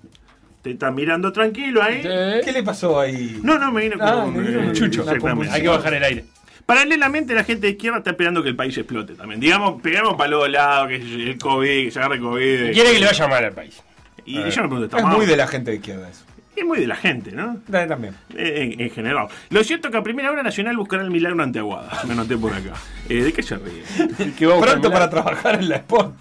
Te 0.63 0.71
están 0.71 0.95
mirando 0.95 1.33
tranquilo 1.33 1.83
ahí. 1.83 2.03
¿Qué 2.45 2.53
le 2.53 2.63
pasó 2.63 3.01
ahí? 3.01 3.41
No, 3.43 3.59
no, 3.59 3.73
me 3.73 3.83
vino 3.83 3.99
con 3.99 4.09
Ah, 4.09 4.17
un, 4.25 4.35
vino 4.35 4.61
eh, 4.61 4.67
un 4.69 4.73
chucho. 4.73 5.01
exactamente. 5.03 5.53
Hay 5.53 5.63
que 5.63 5.69
bajar 5.69 5.95
el 5.95 6.05
aire. 6.05 6.25
Paralelamente, 6.65 7.35
la 7.35 7.43
gente 7.43 7.67
de 7.67 7.73
izquierda 7.73 7.99
está 7.99 8.11
esperando 8.11 8.41
que 8.41 8.51
el 8.51 8.55
país 8.55 8.79
explote 8.79 9.15
también. 9.15 9.41
Digamos, 9.41 9.83
pegamos 9.83 10.15
para 10.15 10.31
los 10.31 10.49
lados, 10.49 10.87
que 10.91 10.95
el 10.95 11.37
COVID, 11.39 11.87
que 11.87 11.91
se 11.91 11.99
agarre 11.99 12.21
COVID. 12.21 12.71
Quiere 12.73 12.93
que 12.93 13.01
le 13.01 13.07
vaya 13.07 13.27
mal 13.27 13.45
al 13.45 13.53
país. 13.53 13.83
Y 14.25 14.35
yo 14.35 14.43
me 14.45 14.51
pregunto, 14.69 14.85
¿está 14.85 14.99
Es 14.99 15.03
mal? 15.05 15.17
muy 15.17 15.27
de 15.27 15.37
la 15.37 15.47
gente 15.47 15.71
de 15.71 15.77
izquierda 15.79 16.09
eso. 16.09 16.25
Es 16.55 16.65
muy 16.67 16.79
de 16.81 16.87
la 16.87 16.97
gente, 16.97 17.33
¿no? 17.33 17.57
También. 17.71 18.15
Eh, 18.37 18.73
En, 18.75 18.81
en 18.81 18.91
general. 18.91 19.29
Lo 19.49 19.65
cierto 19.65 19.89
es 19.89 19.93
que 19.93 19.99
a 19.99 20.03
primera 20.03 20.31
hora 20.31 20.43
Nacional 20.43 20.77
buscará 20.77 21.03
el 21.03 21.11
milagro 21.11 21.43
ante 21.43 21.59
Aguada. 21.59 22.03
Me 22.07 22.13
anoté 22.13 22.37
por 22.37 22.53
acá. 22.53 22.75
Eh, 23.09 23.23
¿De 23.23 23.33
qué 23.33 23.43
se 23.43 23.57
ríe? 23.57 23.83
Que 24.39 24.47
va 24.47 24.53
a 24.53 24.57
buscar 24.57 24.73
Pronto 24.75 24.93
para 24.93 25.09
trabajar 25.09 25.55
en 25.57 25.69
la 25.71 25.77
Sport. 25.77 26.15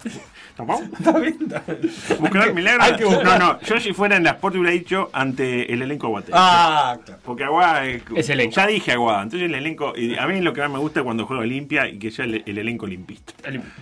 Está 0.98 1.18
bien, 1.18 1.36
está 1.40 1.62
bien. 1.66 1.92
¿Buscar 2.20 2.48
el 2.48 2.54
milagro? 2.54 2.82
Hay 2.82 2.96
que 2.96 3.04
buscar. 3.04 3.38
No, 3.38 3.52
no. 3.54 3.60
Yo 3.60 3.80
si 3.80 3.92
fuera 3.92 4.16
en 4.16 4.24
la 4.24 4.30
Sport 4.30 4.54
hubiera 4.56 4.70
dicho 4.72 5.10
ante 5.12 5.72
el 5.72 5.82
elenco 5.82 6.06
aguatero. 6.06 6.36
Ah, 6.38 6.98
claro. 7.04 7.20
Porque 7.24 7.44
Aguada 7.44 7.86
es, 7.86 8.02
Es 8.14 8.28
elenco. 8.30 8.56
Ya 8.56 8.66
dije 8.66 8.92
Aguada. 8.92 9.22
Entonces 9.22 9.48
el 9.48 9.54
elenco. 9.54 9.92
Y 9.96 10.16
a 10.16 10.26
mí 10.26 10.40
lo 10.40 10.52
que 10.52 10.60
más 10.60 10.70
me 10.70 10.78
gusta 10.78 11.00
es 11.00 11.04
cuando 11.04 11.26
juego 11.26 11.42
limpia 11.42 11.88
y 11.88 11.98
que 11.98 12.10
sea 12.10 12.24
el, 12.24 12.42
el 12.46 12.58
elenco 12.58 12.86
limpista. 12.86 13.32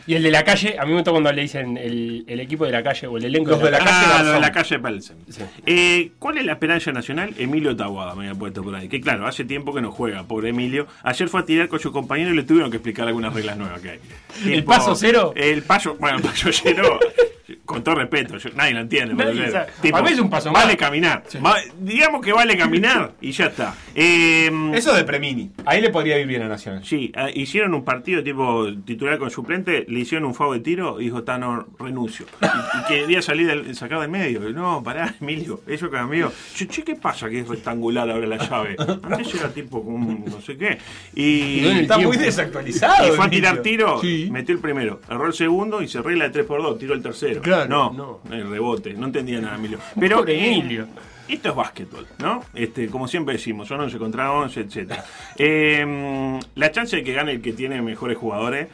Y 0.07 0.15
el 0.15 0.23
de 0.23 0.31
la 0.31 0.45
calle, 0.45 0.77
a 0.79 0.83
mí 0.85 0.91
me 0.91 0.97
gusta 0.97 1.11
cuando 1.11 1.33
le 1.33 1.43
dicen 1.43 1.77
el, 1.77 2.25
el 2.27 2.41
equipo 2.41 2.65
de 2.65 2.73
la 2.73 2.83
calle 2.83 3.07
o 3.07 3.17
el 3.17 3.25
elenco 3.25 3.51
Los 3.51 3.63
de 3.63 3.71
la 3.71 3.79
calle 3.79 3.91
Ah, 3.93 4.23
de 4.23 4.41
la 4.41 4.53
calle 4.53 4.79
Pelsen. 4.79 5.17
Sí. 5.29 5.43
Eh, 5.67 6.13
¿Cuál 6.19 6.39
es 6.39 6.45
la 6.45 6.53
esperanza 6.53 6.93
nacional? 6.93 7.35
Emilio 7.39 7.77
Taguada 7.77 8.15
me 8.15 8.27
había 8.29 8.39
puesto 8.39 8.63
por 8.63 8.75
ahí. 8.75 8.89
Que 8.89 9.01
claro, 9.01 9.27
hace 9.27 9.45
tiempo 9.45 9.75
que 9.75 9.81
no 9.81 9.91
juega, 9.93 10.23
pobre 10.25 10.51
Emilio. 10.51 10.87
Ayer 11.03 11.29
fue 11.29 11.41
a 11.41 11.45
tirar 11.45 11.69
con 11.69 11.79
su 11.81 11.93
compañero 11.93 12.31
y 12.33 12.37
le 12.37 12.43
tuvieron 12.45 12.71
que 12.71 12.77
explicar 12.79 13.07
algunas 13.09 13.33
reglas 13.35 13.57
nuevas 13.57 13.81
que 13.81 13.91
hay. 13.91 13.99
¿El 14.47 14.65
paso 14.65 14.95
cero? 14.95 15.33
El 15.37 15.63
paso, 15.63 15.97
bueno, 15.99 16.19
el 16.19 16.23
paso 16.23 16.49
cero, 16.53 16.70
you 16.71 16.77
know, 16.77 17.01
con 17.71 17.83
todo 17.85 17.95
respeto, 17.97 18.37
yo- 18.39 18.51
nadie 18.57 18.75
lo 18.75 18.81
entiende. 18.81 19.15
Nadie 19.15 19.51
pero. 19.81 19.97
A 19.97 20.03
veces 20.03 20.19
un 20.21 20.29
paso 20.31 20.51
Vale 20.53 20.67
más. 20.73 20.77
caminar. 20.77 21.23
Va- 21.45 21.57
digamos 21.79 22.21
que 22.25 22.33
vale 22.33 22.57
caminar 22.57 23.13
y 23.21 23.31
ya 23.33 23.47
está. 23.47 23.75
Eh, 23.95 24.51
Eso 24.75 24.95
de 24.95 25.05
Premini. 25.05 25.51
Ahí 25.65 25.81
le 25.81 25.91
podría 25.91 26.19
ir 26.19 26.27
bien 26.27 26.43
a 26.43 26.49
Nacional. 26.49 26.85
Sí, 26.85 27.13
ah, 27.17 27.29
hicieron 27.33 27.75
un 27.75 27.85
partido 27.85 28.23
tipo 28.23 28.67
titular 28.85 29.19
con 29.19 29.31
suplente, 29.31 29.85
le 29.89 30.01
hicieron 30.01 30.27
un 30.27 30.35
fuego 30.35 30.55
de 30.55 30.61
tiro 30.61 31.01
y 31.01 31.05
dijo, 31.05 31.19
está, 31.19 31.39
no, 31.39 31.67
renuncio. 31.79 32.27
Y, 32.43 32.47
y 32.47 32.85
quería 32.89 33.23
salir 33.23 33.47
del, 33.47 33.75
sacar 33.77 34.01
del 34.01 34.11
medio. 34.11 34.49
Y, 34.49 34.53
no, 34.53 34.83
pará, 34.83 35.15
Emilio, 35.21 35.61
eso 35.67 35.91
cambió. 35.91 36.33
Yo, 36.57 36.67
che, 36.67 36.83
¿qué 36.83 36.95
pasa 36.97 37.29
que 37.29 37.41
es 37.41 37.49
rectangular 37.49 38.11
ahora 38.11 38.27
la 38.27 38.37
llave? 38.39 38.77
Antes 39.03 39.35
era 39.35 39.49
tipo 39.51 39.79
un 39.79 40.25
no 40.25 40.41
sé 40.41 40.57
qué. 40.57 40.79
Y, 41.15 41.67
Está 41.81 41.99
muy 41.99 42.17
desactualizado. 42.17 43.07
y 43.09 43.17
fue 43.17 43.27
a 43.27 43.31
tirar 43.31 43.63
tiro, 43.63 44.01
Sí. 44.01 44.29
metió 44.31 44.55
el 44.55 44.61
primero, 44.61 45.01
erró 45.09 45.27
el 45.27 45.33
segundo 45.35 45.83
y 45.83 45.89
se 45.89 46.01
regla 46.03 46.29
de 46.29 46.45
3x2, 46.45 46.79
tiró 46.79 46.95
el 46.95 47.03
tercero. 47.03 47.43
Claro, 47.43 47.60
no, 47.67 47.91
no. 47.93 48.21
el 48.35 48.49
rebote, 48.49 48.95
no 48.95 49.07
entendía 49.07 49.41
nada, 49.41 49.57
Emilio. 49.57 49.79
Pero 49.99 50.19
Pobre 50.19 50.35
eh, 50.35 50.53
Emilio. 50.59 50.87
esto 51.29 51.49
es 51.51 51.55
básquetbol, 51.55 52.07
¿no? 52.19 52.45
Este, 52.55 52.89
como 52.89 53.09
siempre 53.09 53.35
decimos, 53.35 53.69
son 53.69 53.81
11 53.81 53.99
contra 53.99 54.33
11, 54.33 54.61
etc. 54.61 54.93
Eh, 55.39 56.39
la 56.55 56.71
chance 56.71 56.97
de 56.97 57.03
que 57.03 57.13
gane 57.15 57.33
el 57.33 57.41
que 57.41 57.53
tiene 57.53 57.81
mejores 57.81 58.19
jugadores 58.19 58.69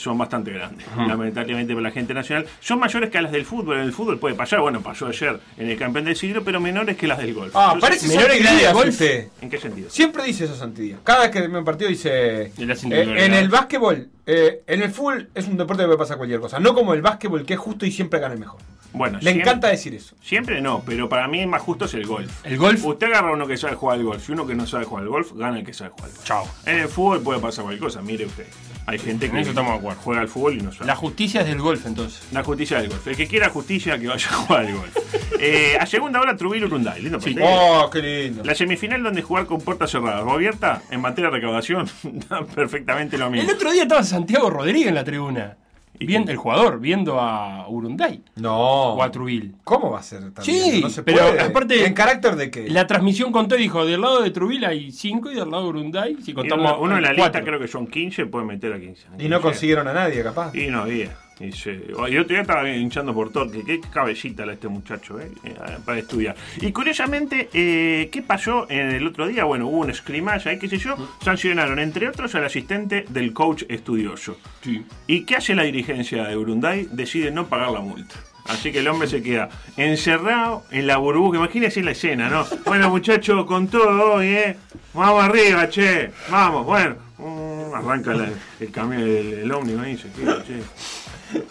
son 0.00 0.16
bastante 0.16 0.50
grandes, 0.50 0.86
lamentablemente 0.96 1.74
para 1.74 1.88
la 1.88 1.90
gente 1.90 2.14
nacional. 2.14 2.46
Son 2.60 2.78
mayores 2.78 3.10
que 3.10 3.20
las 3.20 3.32
del 3.32 3.44
fútbol. 3.44 3.76
En 3.76 3.82
el 3.82 3.92
fútbol 3.92 4.18
puede 4.18 4.34
pasar, 4.34 4.60
bueno, 4.60 4.80
pasó 4.80 5.06
ayer 5.06 5.38
en 5.58 5.68
el 5.68 5.76
campeón 5.78 6.06
del 6.06 6.16
siglo, 6.16 6.42
pero 6.42 6.58
menores 6.60 6.96
que 6.96 7.06
las 7.06 7.18
del 7.18 7.34
golf. 7.34 7.54
Ah, 7.54 7.72
Entonces, 7.74 8.00
parece 8.00 8.08
menores 8.08 8.38
que 8.38 8.44
la 8.44 8.50
de 8.50 8.56
Santidías 8.64 8.72
golf. 8.74 9.42
¿En 9.42 9.50
qué 9.50 9.58
sentido? 9.58 9.90
Siempre 9.90 10.22
dice 10.24 10.44
eso 10.44 10.56
Santidías. 10.56 11.00
Cada 11.04 11.20
vez 11.22 11.30
que 11.30 11.46
ve 11.46 11.58
un 11.58 11.64
partido 11.64 11.90
dice. 11.90 12.52
Las 12.56 12.82
eh, 12.84 13.24
en 13.24 13.34
el 13.34 13.48
básquetbol, 13.50 14.08
eh, 14.26 14.62
en 14.66 14.82
el 14.82 14.90
fútbol 14.90 15.28
es 15.34 15.46
un 15.46 15.56
deporte 15.58 15.82
que 15.82 15.86
puede 15.86 15.98
pasar 15.98 16.16
cualquier 16.16 16.40
cosa. 16.40 16.58
No 16.60 16.74
como 16.74 16.94
el 16.94 17.02
básquetbol, 17.02 17.44
que 17.44 17.54
es 17.54 17.60
justo 17.60 17.84
y 17.84 17.92
siempre 17.92 18.20
gana 18.20 18.34
el 18.34 18.40
mejor. 18.40 18.60
Bueno, 18.92 19.18
Le 19.18 19.22
siempre- 19.30 19.42
encanta 19.42 19.68
decir 19.68 19.94
eso. 19.94 20.16
Siempre 20.20 20.60
no, 20.60 20.82
pero 20.84 21.08
para 21.08 21.28
mí 21.28 21.46
más 21.46 21.62
justo 21.62 21.84
es 21.84 21.94
el 21.94 22.06
golf. 22.06 22.44
El 22.44 22.56
golf. 22.58 22.84
Usted 22.84 23.06
agarra 23.06 23.28
a 23.28 23.32
uno 23.34 23.46
que 23.46 23.56
sabe 23.56 23.76
jugar 23.76 23.98
al 23.98 24.04
golf 24.04 24.28
y 24.28 24.32
uno 24.32 24.46
que 24.48 24.54
no 24.56 24.66
sabe 24.66 24.84
jugar 24.84 25.04
al 25.04 25.10
golf, 25.10 25.32
gana 25.34 25.58
el 25.60 25.64
que 25.64 25.72
sabe 25.72 25.90
jugar 25.90 26.06
al 26.08 26.16
golf. 26.16 26.24
Chao. 26.26 26.48
En 26.66 26.78
el 26.78 26.88
fútbol 26.88 27.20
puede 27.22 27.38
pasar 27.38 27.64
cualquier 27.64 27.84
cosa, 27.84 28.02
mire 28.02 28.26
usted. 28.26 28.46
Hay 28.90 28.98
gente 28.98 29.26
En 29.26 29.32
que 29.32 29.40
eso 29.40 29.50
estamos 29.50 29.78
acuerdo. 29.78 30.00
juega 30.02 30.20
al 30.22 30.28
fútbol 30.28 30.58
y 30.58 30.60
no 30.62 30.72
sabe. 30.72 30.86
La 30.86 30.96
justicia 30.96 31.42
es 31.42 31.46
del 31.46 31.60
golf, 31.60 31.86
entonces. 31.86 32.22
La 32.32 32.42
justicia 32.42 32.80
del 32.80 32.88
golf. 32.90 33.06
El 33.06 33.16
que 33.16 33.26
quiera 33.28 33.48
justicia, 33.48 33.98
que 33.98 34.08
vaya 34.08 34.28
a 34.28 34.32
jugar 34.34 34.66
al 34.66 34.74
golf. 34.74 34.96
Eh, 35.42 35.78
a 35.80 35.86
segunda 35.86 36.20
hora, 36.20 36.36
Trujillo 36.36 36.66
Urunday. 36.66 37.00
Lindo 37.00 37.18
partido. 37.18 37.46
Oh, 37.48 37.88
qué 37.88 38.02
lindo. 38.02 38.44
La 38.44 38.54
semifinal 38.54 39.02
donde 39.02 39.22
jugar 39.22 39.46
con 39.46 39.58
puertas 39.62 39.90
cerradas 39.90 40.22
o 40.26 40.30
abiertas, 40.32 40.82
en 40.90 41.00
materia 41.00 41.30
de 41.30 41.36
recaudación, 41.36 41.88
da 42.28 42.44
perfectamente 42.44 43.16
lo 43.16 43.26
El 43.28 43.32
mismo. 43.32 43.50
otro 43.50 43.72
día 43.72 43.84
estaba 43.84 44.02
Santiago 44.02 44.50
Rodríguez 44.50 44.88
en 44.88 44.94
la 44.96 45.04
tribuna. 45.04 45.56
¿Y 46.02 46.06
Bien, 46.06 46.26
el 46.28 46.36
jugador, 46.38 46.80
viendo 46.80 47.20
a 47.20 47.68
Urunday 47.68 48.22
No. 48.36 48.94
o 48.94 49.02
a 49.02 49.10
Trubil. 49.10 49.54
¿Cómo 49.64 49.90
va 49.90 50.00
a 50.00 50.02
ser 50.02 50.32
tan 50.32 50.42
Sí? 50.44 50.80
No 50.82 50.88
se 50.88 51.02
pero 51.02 51.18
puede. 51.18 51.40
aparte- 51.42 51.86
¿En 51.86 51.92
carácter 51.92 52.36
de 52.36 52.50
qué? 52.50 52.70
La 52.70 52.86
transmisión 52.86 53.30
contó 53.32 53.54
y 53.56 53.58
dijo, 53.60 53.84
del 53.84 54.00
lado 54.00 54.22
de 54.22 54.30
Trubil 54.30 54.64
hay 54.64 54.90
5 54.92 55.30
y 55.30 55.34
del 55.34 55.50
lado 55.50 55.64
de 55.64 55.68
Urunday, 55.68 56.16
si 56.22 56.32
contamos 56.32 56.72
uno, 56.72 56.80
uno 56.84 56.96
en 56.96 57.02
la 57.02 57.10
hay 57.10 57.16
lista 57.16 57.30
cuatro. 57.32 57.44
creo 57.46 57.60
que 57.60 57.68
son 57.68 57.86
15, 57.86 58.24
puede 58.26 58.46
meter 58.46 58.72
a 58.72 58.80
15. 58.80 59.08
Y 59.18 59.28
no 59.28 59.42
consiguieron 59.42 59.86
a 59.88 59.92
nadie, 59.92 60.22
capaz. 60.22 60.54
Y 60.56 60.68
no 60.68 60.80
había. 60.80 61.10
Y, 61.40 61.52
se- 61.52 61.72
y 61.88 61.92
otro 62.18 62.24
día 62.34 62.42
estaba 62.42 62.68
hinchando 62.68 63.14
por 63.14 63.32
Torque. 63.32 63.62
Qué 63.64 63.80
cabecita 63.80 64.44
la 64.44 64.52
este 64.52 64.68
muchacho, 64.68 65.18
eh, 65.18 65.30
eh, 65.44 65.54
para 65.84 65.98
estudiar. 65.98 66.36
Y 66.60 66.70
curiosamente, 66.70 67.48
eh, 67.54 68.10
¿qué 68.12 68.20
pasó 68.22 68.66
en 68.68 68.90
el 68.90 69.06
otro 69.06 69.26
día? 69.26 69.44
Bueno, 69.44 69.66
hubo 69.68 69.78
un 69.78 69.94
scrimmage 69.94 70.48
ahí, 70.50 70.58
qué 70.58 70.68
sé 70.68 70.76
yo. 70.76 70.96
Sancionaron, 71.24 71.78
entre 71.78 72.08
otros, 72.08 72.34
al 72.34 72.44
asistente 72.44 73.06
del 73.08 73.32
coach 73.32 73.62
estudioso. 73.68 74.36
Sí. 74.62 74.84
¿Y 75.06 75.24
qué 75.24 75.36
hace 75.36 75.54
la 75.54 75.62
dirigencia 75.62 76.24
de 76.24 76.36
Urunday? 76.36 76.88
Decide 76.92 77.30
no 77.30 77.46
pagar 77.46 77.70
la 77.70 77.80
multa. 77.80 78.14
Así 78.46 78.72
que 78.72 78.80
el 78.80 78.88
hombre 78.88 79.06
se 79.08 79.22
queda 79.22 79.48
encerrado 79.76 80.64
en 80.70 80.86
la 80.86 80.96
burbuja. 80.96 81.38
Imagínense 81.38 81.82
la 81.82 81.92
escena, 81.92 82.28
¿no? 82.28 82.44
Bueno, 82.66 82.90
muchachos, 82.90 83.44
con 83.46 83.68
todo 83.68 84.14
hoy, 84.14 84.26
¿eh? 84.28 84.56
Vamos 84.92 85.24
arriba, 85.24 85.68
che. 85.68 86.10
Vamos, 86.30 86.66
bueno. 86.66 86.96
Mm. 87.18 87.74
Arranca 87.74 88.12
la- 88.14 88.30
el 88.58 88.70
camión, 88.72 89.02
el, 89.02 89.32
el 89.44 89.52
ómnibus 89.52 89.82
ahí, 89.84 89.96
se 89.96 90.10
queda, 90.10 90.42
che. 90.44 90.54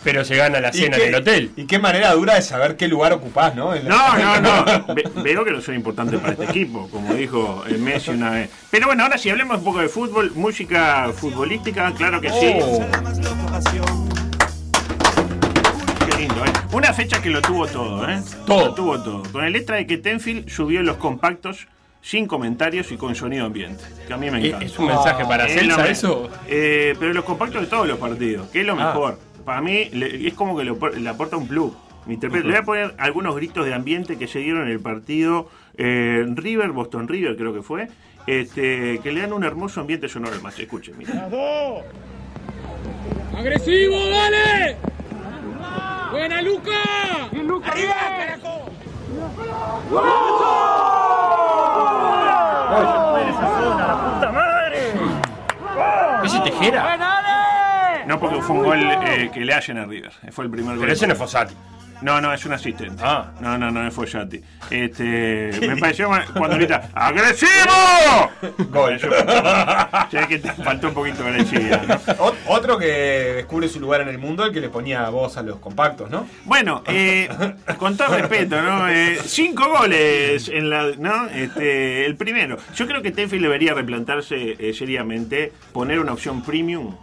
Pero 0.03 0.23
se 0.25 0.35
gana 0.35 0.59
la 0.59 0.69
¿Y 0.69 0.73
cena 0.73 0.97
qué- 0.97 1.03
en 1.03 1.09
el 1.09 1.15
hotel. 1.21 1.51
Y 1.55 1.65
qué 1.65 1.79
manera 1.79 2.13
dura 2.13 2.35
de 2.35 2.41
saber 2.41 2.75
qué 2.77 2.87
lugar 2.87 3.13
ocupás, 3.13 3.55
¿no? 3.55 3.73
La- 3.75 3.81
No, 3.81 4.17
no, 4.17 4.39
no. 4.87 4.93
Ve- 4.95 5.09
veo 5.23 5.43
que 5.45 5.51
no 5.51 5.61
soy 5.61 5.75
importante 5.75 6.17
para 6.17 6.33
este 6.33 6.45
equipo, 6.45 6.87
como 6.89 7.13
dijo 7.13 7.63
Messi 7.79 8.11
una 8.11 8.31
vez. 8.31 8.49
Pero 8.71 8.87
bueno, 8.87 9.03
ahora 9.03 9.17
si 9.17 9.29
hablemos 9.29 9.57
un 9.59 9.63
poco 9.63 9.79
de 9.79 9.89
fútbol, 9.89 10.31
música 10.35 11.11
futbolística, 11.15 11.91
claro 11.93 12.19
que 12.21 12.29
sí. 12.29 12.59
Oh. 12.61 12.85
Qué 16.09 16.17
lindo, 16.17 16.45
¿eh? 16.45 16.49
Una 16.71 16.93
fecha 16.93 17.21
que 17.21 17.29
lo 17.29 17.41
tuvo 17.41 17.67
todo, 17.67 18.09
¿eh? 18.09 18.21
Todo. 18.45 18.65
Lo 18.67 18.73
tuvo 18.73 18.99
todo. 19.01 19.23
Con 19.31 19.43
el 19.43 19.55
extra 19.55 19.77
de 19.77 19.87
que 19.87 19.97
Tenfield 19.97 20.49
subió 20.49 20.81
los 20.83 20.97
compactos 20.97 21.67
sin 22.01 22.27
comentarios 22.27 22.91
y 22.91 22.97
con 22.97 23.13
sonido 23.15 23.45
ambiente. 23.45 23.83
Que 24.07 24.13
a 24.13 24.17
mí 24.17 24.31
me 24.31 24.39
¿Es 24.39 24.45
encanta. 24.45 24.65
es 24.65 24.79
un 24.79 24.87
mensaje 24.87 25.25
para 25.25 25.45
Es 25.47 25.53
Celsa 25.53 25.87
eso? 25.87 26.29
Eh, 26.47 26.95
pero 26.99 27.13
los 27.13 27.25
compactos 27.25 27.61
de 27.61 27.67
todos 27.67 27.87
los 27.87 27.97
partidos, 27.99 28.47
que 28.49 28.61
es 28.61 28.65
lo 28.65 28.73
Ah. 28.73 28.77
Para 29.49 29.61
mí 29.61 29.85
le- 29.93 30.27
es 30.27 30.35
como 30.35 30.55
que 30.55 30.63
le, 30.63 30.71
apor- 30.71 30.93
le 30.93 31.09
aporta 31.09 31.35
un 31.35 31.47
plus. 31.47 31.71
Me 32.05 32.13
interpreto. 32.13 32.45
Le 32.47 32.51
voy 32.53 32.59
a 32.61 32.63
poner 32.63 32.95
algunos 32.99 33.35
gritos 33.35 33.65
de 33.65 33.73
ambiente 33.73 34.15
que 34.15 34.27
se 34.27 34.37
dieron 34.37 34.61
en 34.67 34.67
el 34.67 34.79
partido 34.79 35.49
eh, 35.75 36.23
River, 36.35 36.69
Boston 36.69 37.07
River 37.07 37.35
creo 37.35 37.51
que 37.51 37.63
fue, 37.63 37.87
este, 38.27 38.99
que 39.01 39.11
le 39.11 39.21
dan 39.21 39.33
un 39.33 39.43
hermoso 39.43 39.81
ambiente 39.81 40.07
sonoro 40.07 40.35
al 40.35 40.43
match. 40.43 40.59
Escuchen, 40.59 40.95
mira. 40.99 41.27
¡Agresivo, 43.35 43.95
dale! 44.07 44.77
¡Buena, 46.11 46.43
Luca! 46.43 46.71
¿Ese 56.23 56.39
Tejera? 56.41 57.18
No 58.09 58.19
porque 58.19 58.41
fue 58.41 58.55
un 58.57 58.63
gol 58.63 58.79
eh, 58.81 59.29
que 59.31 59.41
le 59.41 59.53
hacen 59.53 59.77
a 59.77 59.85
River. 59.85 60.11
Fue 60.31 60.43
el 60.45 60.49
primer 60.51 60.71
gol. 60.71 60.79
Pero 60.81 60.93
ese 60.93 61.05
no 61.05 61.13
es 61.13 61.19
Fossati. 61.19 61.53
No, 62.01 62.21
no, 62.21 62.33
es 62.33 62.45
un 62.45 62.53
asistente. 62.53 63.03
Ah. 63.05 63.31
No, 63.41 63.57
no, 63.57 63.69
no, 63.69 63.91
fue 63.91 64.07
Yati. 64.07 64.41
Este, 64.71 65.51
me 65.67 65.75
pareció 65.77 66.09
cuando 66.33 66.55
grita 66.55 66.89
¡Agresivo! 66.93 68.31
Gol. 68.69 68.97
Ya 70.11 70.25
que 70.27 70.39
te 70.39 70.51
faltó 70.53 70.87
un 70.87 70.93
poquito 70.93 71.23
de 71.23 71.29
agresividad, 71.29 71.83
¿no? 71.85 71.95
Ot- 72.23 72.35
Otro 72.47 72.77
que 72.79 72.85
descubre 73.35 73.67
su 73.67 73.79
lugar 73.79 74.01
en 74.01 74.07
el 74.07 74.17
mundo, 74.17 74.43
el 74.45 74.53
que 74.53 74.61
le 74.61 74.69
ponía 74.69 75.07
voz 75.09 75.37
a 75.37 75.43
los 75.43 75.57
compactos, 75.59 76.09
¿no? 76.09 76.25
Bueno, 76.45 76.83
eh, 76.87 77.29
con 77.77 77.95
todo 77.97 78.17
respeto, 78.17 78.59
¿no? 78.61 78.87
Eh, 78.89 79.19
cinco 79.25 79.67
goles 79.67 80.47
en 80.47 80.69
la, 80.69 80.91
¿no? 80.97 81.27
Este, 81.27 82.05
el 82.05 82.15
primero. 82.15 82.57
Yo 82.75 82.87
creo 82.87 83.01
que 83.03 83.11
Tenfield 83.11 83.43
debería 83.43 83.73
replantarse 83.73 84.55
eh, 84.57 84.73
seriamente, 84.73 85.51
poner 85.73 85.99
una 85.99 86.13
opción 86.13 86.41
premium. 86.41 86.95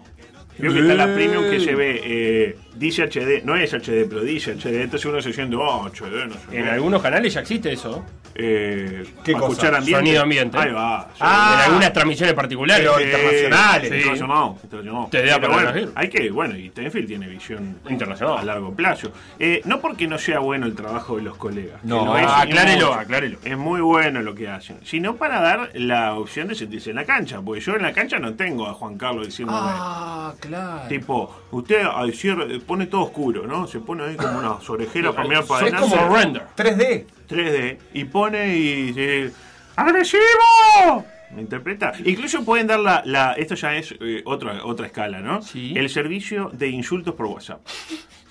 Creo 0.57 0.73
que 0.73 0.81
está 0.81 0.95
la 0.95 1.15
premium 1.15 1.51
que 1.51 1.61
se 1.61 1.75
ve, 1.75 2.01
eh, 2.03 2.57
dice 2.75 3.03
HD, 3.03 3.45
no 3.45 3.57
es 3.57 3.75
HD, 3.75 4.07
pero 4.09 4.23
dice 4.23 4.53
HD, 4.53 4.83
entonces 4.83 5.05
uno 5.05 5.21
se 5.21 5.33
siente, 5.33 5.55
oh, 5.57 5.87
HD, 5.87 6.27
no 6.27 6.35
sé. 6.35 6.59
En 6.59 6.65
qué. 6.65 6.71
algunos 6.71 7.03
canales 7.03 7.35
ya 7.35 7.41
existe 7.41 7.73
eso. 7.73 8.05
Eh, 8.39 9.05
¿Qué 9.25 9.33
para 9.33 9.47
cosa? 9.47 9.53
escuchar 9.53 9.75
ambiente. 9.77 9.99
Sonido 10.07 10.23
ambiente. 10.23 10.59
Ahí 10.59 10.71
va. 10.73 11.09
Ah. 11.21 11.55
en 11.59 11.63
algunas 11.71 11.93
transmisiones 11.93 12.35
particulares. 12.35 12.87
Pero 12.87 12.99
Eh, 12.99 13.05
internacionales. 13.05 13.89
sí. 13.91 13.97
Internacional, 13.97 14.55
internacional. 14.63 15.11
Te 15.11 15.25
da 15.25 15.41
para 15.41 15.53
bueno, 15.55 15.71
elegir. 15.71 15.93
hay 15.95 16.09
que, 16.09 16.31
bueno, 16.31 16.57
y 16.57 16.71
Tenfield 16.71 17.07
tiene 17.09 17.29
visión 17.29 17.79
Internacional. 17.89 18.39
a 18.39 18.45
largo 18.45 18.75
plazo. 18.75 19.11
Eh, 19.39 19.63
no 19.65 19.81
porque 19.81 20.07
no 20.07 20.19
sea 20.19 20.39
bueno 20.41 20.67
el 20.67 20.75
trabajo 20.75 21.17
de 21.17 21.23
los 21.23 21.37
colegas. 21.37 21.81
que 21.81 21.89
No, 21.89 22.05
lo 22.05 22.19
es, 22.19 22.27
ah, 22.27 22.43
aclárelo, 22.43 22.87
mucho. 22.89 22.99
aclárelo. 23.01 23.39
Es 23.45 23.57
muy 23.57 23.81
bueno 23.81 24.21
lo 24.23 24.35
que 24.35 24.49
hacen. 24.49 24.79
Sino 24.85 25.17
para 25.17 25.41
dar 25.41 25.71
la 25.75 26.15
opción 26.15 26.49
de 26.49 26.55
sentirse 26.55 26.91
en 26.91 26.97
la 26.97 27.05
cancha. 27.05 27.41
Porque 27.41 27.61
yo 27.61 27.75
en 27.77 27.83
la 27.83 27.93
cancha 27.93 28.19
no 28.19 28.35
tengo 28.35 28.67
a 28.67 28.75
Juan 28.75 28.99
Carlos 28.99 29.27
diciéndome. 29.27 29.59
Ah, 29.63 30.35
claro. 30.41 30.89
Tipo, 30.89 31.35
usted 31.53 31.83
al 31.85 32.13
cierre 32.13 32.61
pone 32.61 32.87
todo 32.87 33.03
oscuro, 33.03 33.47
¿no? 33.47 33.67
Se 33.67 33.81
pone 33.81 34.05
ahí 34.05 34.17
como 34.17 34.39
unas 34.39 34.69
orejeras 34.69 35.15
para 35.15 35.29
mirar 35.29 35.45
para 35.47 35.67
Es 35.67 35.73
adelante. 35.75 35.97
como 35.97 36.17
render. 36.17 36.43
3D. 36.57 37.05
3D 37.27 37.79
y 37.95 38.05
pone 38.05 38.57
y 38.57 38.93
dice 38.93 39.33
¡Agresivo! 39.77 41.05
¿Me 41.35 41.43
interpreta? 41.43 41.93
Incluso 42.05 42.45
pueden 42.45 42.67
dar 42.69 42.79
la, 42.79 43.03
la- 43.05 43.33
esto 43.33 43.55
ya 43.57 43.75
es 43.77 43.95
eh, 44.01 44.23
otra, 44.25 44.65
otra 44.65 44.87
escala, 44.87 45.21
¿no? 45.21 45.43
Sí. 45.43 45.75
El 45.77 45.89
servicio 45.91 46.51
de 46.53 46.69
insultos 46.69 47.15
por 47.15 47.27
WhatsApp. 47.27 47.61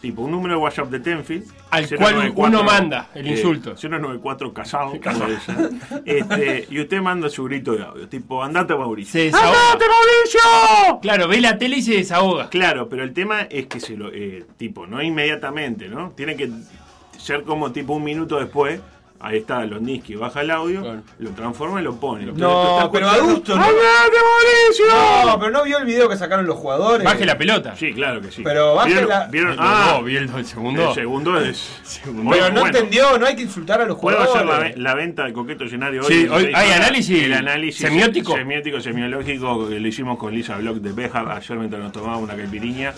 Tipo, 0.02 0.22
un 0.22 0.32
número 0.32 0.56
de 0.56 0.62
WhatsApp 0.62 0.90
de 0.90 1.00
Tenfield. 1.00 1.46
Al 1.72 1.90
cual 1.90 2.32
uno 2.36 2.64
manda 2.64 3.10
el 3.16 3.28
insulto. 3.28 3.76
094 3.76 4.54
casado. 4.54 4.94
dicen. 4.94 5.80
este, 6.06 6.68
y 6.70 6.80
usted 6.80 7.02
manda 7.02 7.28
su 7.30 7.44
grito 7.46 7.74
de 7.74 7.84
audio. 7.84 8.08
Tipo, 8.08 8.44
andate 8.44 8.76
Mauricio. 8.76 9.22
¡Andate 9.26 9.86
Mauricio! 9.88 11.00
Claro, 11.02 11.28
ve 11.28 11.42
la 11.42 11.58
tele 11.58 11.78
y 11.78 11.82
se 11.82 11.94
desahoga. 11.96 12.50
Claro, 12.50 12.88
pero 12.88 13.04
el 13.04 13.14
tema 13.14 13.42
es 13.42 13.68
que 13.68 13.80
se 13.80 13.98
lo. 13.98 14.12
eh, 14.14 14.46
tipo, 14.58 14.86
no 14.88 15.02
inmediatamente, 15.02 15.90
¿no? 15.90 16.12
Tiene 16.12 16.36
que 16.36 16.50
ser 17.26 17.44
como 17.44 17.72
tipo 17.72 17.94
un 17.94 18.04
minuto 18.04 18.38
después. 18.40 18.80
Ahí 19.18 19.38
está 19.38 19.66
Londinsky, 19.66 20.16
baja 20.16 20.42
el 20.42 20.52
audio, 20.52 20.82
Claro. 20.82 21.02
lo 21.20 21.30
transforma 21.32 21.80
y 21.80 21.84
lo 21.86 21.96
pone. 21.96 22.26
Lo- 22.26 22.34
No, 22.34 22.90
pero 22.92 23.06
escuchando, 23.08 23.32
adulto, 23.32 23.56
¿no? 23.56 23.64
¡Andate, 23.64 24.18
Mauricio! 24.28 24.86
No, 25.26 25.40
pero 25.40 25.52
no 25.52 25.64
vio 25.64 25.78
el 25.80 25.86
video 25.86 26.10
que 26.10 26.18
sacaron 26.18 26.46
los 26.46 26.58
jugadores. 26.58 27.04
Baje 27.06 27.26
la 27.26 27.38
pelota. 27.38 27.76
Sí, 27.78 27.94
claro 27.94 28.22
que 28.22 28.30
sí. 28.30 28.44
Pero 28.44 28.76
baje 28.76 28.90
¿Vieron- 28.92 29.10
la- 29.10 29.28
vieron? 29.28 29.56
No, 29.56 29.62
Ah, 29.64 29.94
no, 29.98 30.04
vi 30.04 30.18
el 30.18 30.30
el 30.30 30.46
segundo. 30.46 30.90
el 30.90 30.94
segundo 30.94 31.40
es. 31.40 32.02
Pero 32.04 32.14
Bueno, 32.24 32.50
no 32.50 32.60
bueno. 32.60 32.78
entendió, 32.78 33.18
no 33.18 33.26
hay 33.26 33.36
que 33.38 33.44
insultar 33.44 33.82
a 33.82 33.86
los 33.86 33.98
Puedo 33.98 34.18
jugadores. 34.18 34.52
hacer 34.66 34.78
la, 34.78 34.90
la 34.90 34.96
venta 34.96 35.24
del 35.24 35.34
coqueto 35.34 35.64
escenario 35.64 36.02
hoy. 36.02 36.08
Sí, 36.08 36.14
16 36.20 36.48
hoy 36.48 36.52
hay 36.54 36.72
análisis 36.74 37.24
El 37.24 37.34
análisis 37.34 37.82
semiótico. 37.82 38.36
Semiótico, 38.36 38.82
semiológico 38.82 39.70
que 39.70 39.80
lo 39.80 39.88
hicimos 39.88 40.20
con 40.20 40.34
Lisa 40.36 40.58
Block 40.58 40.78
de 40.80 40.92
Bejar 40.92 41.32
ayer 41.32 41.58
mientras 41.58 41.82
nos 41.82 41.94
tomábamos 41.94 42.26
una 42.26 42.36
caipiriña. 42.36 42.94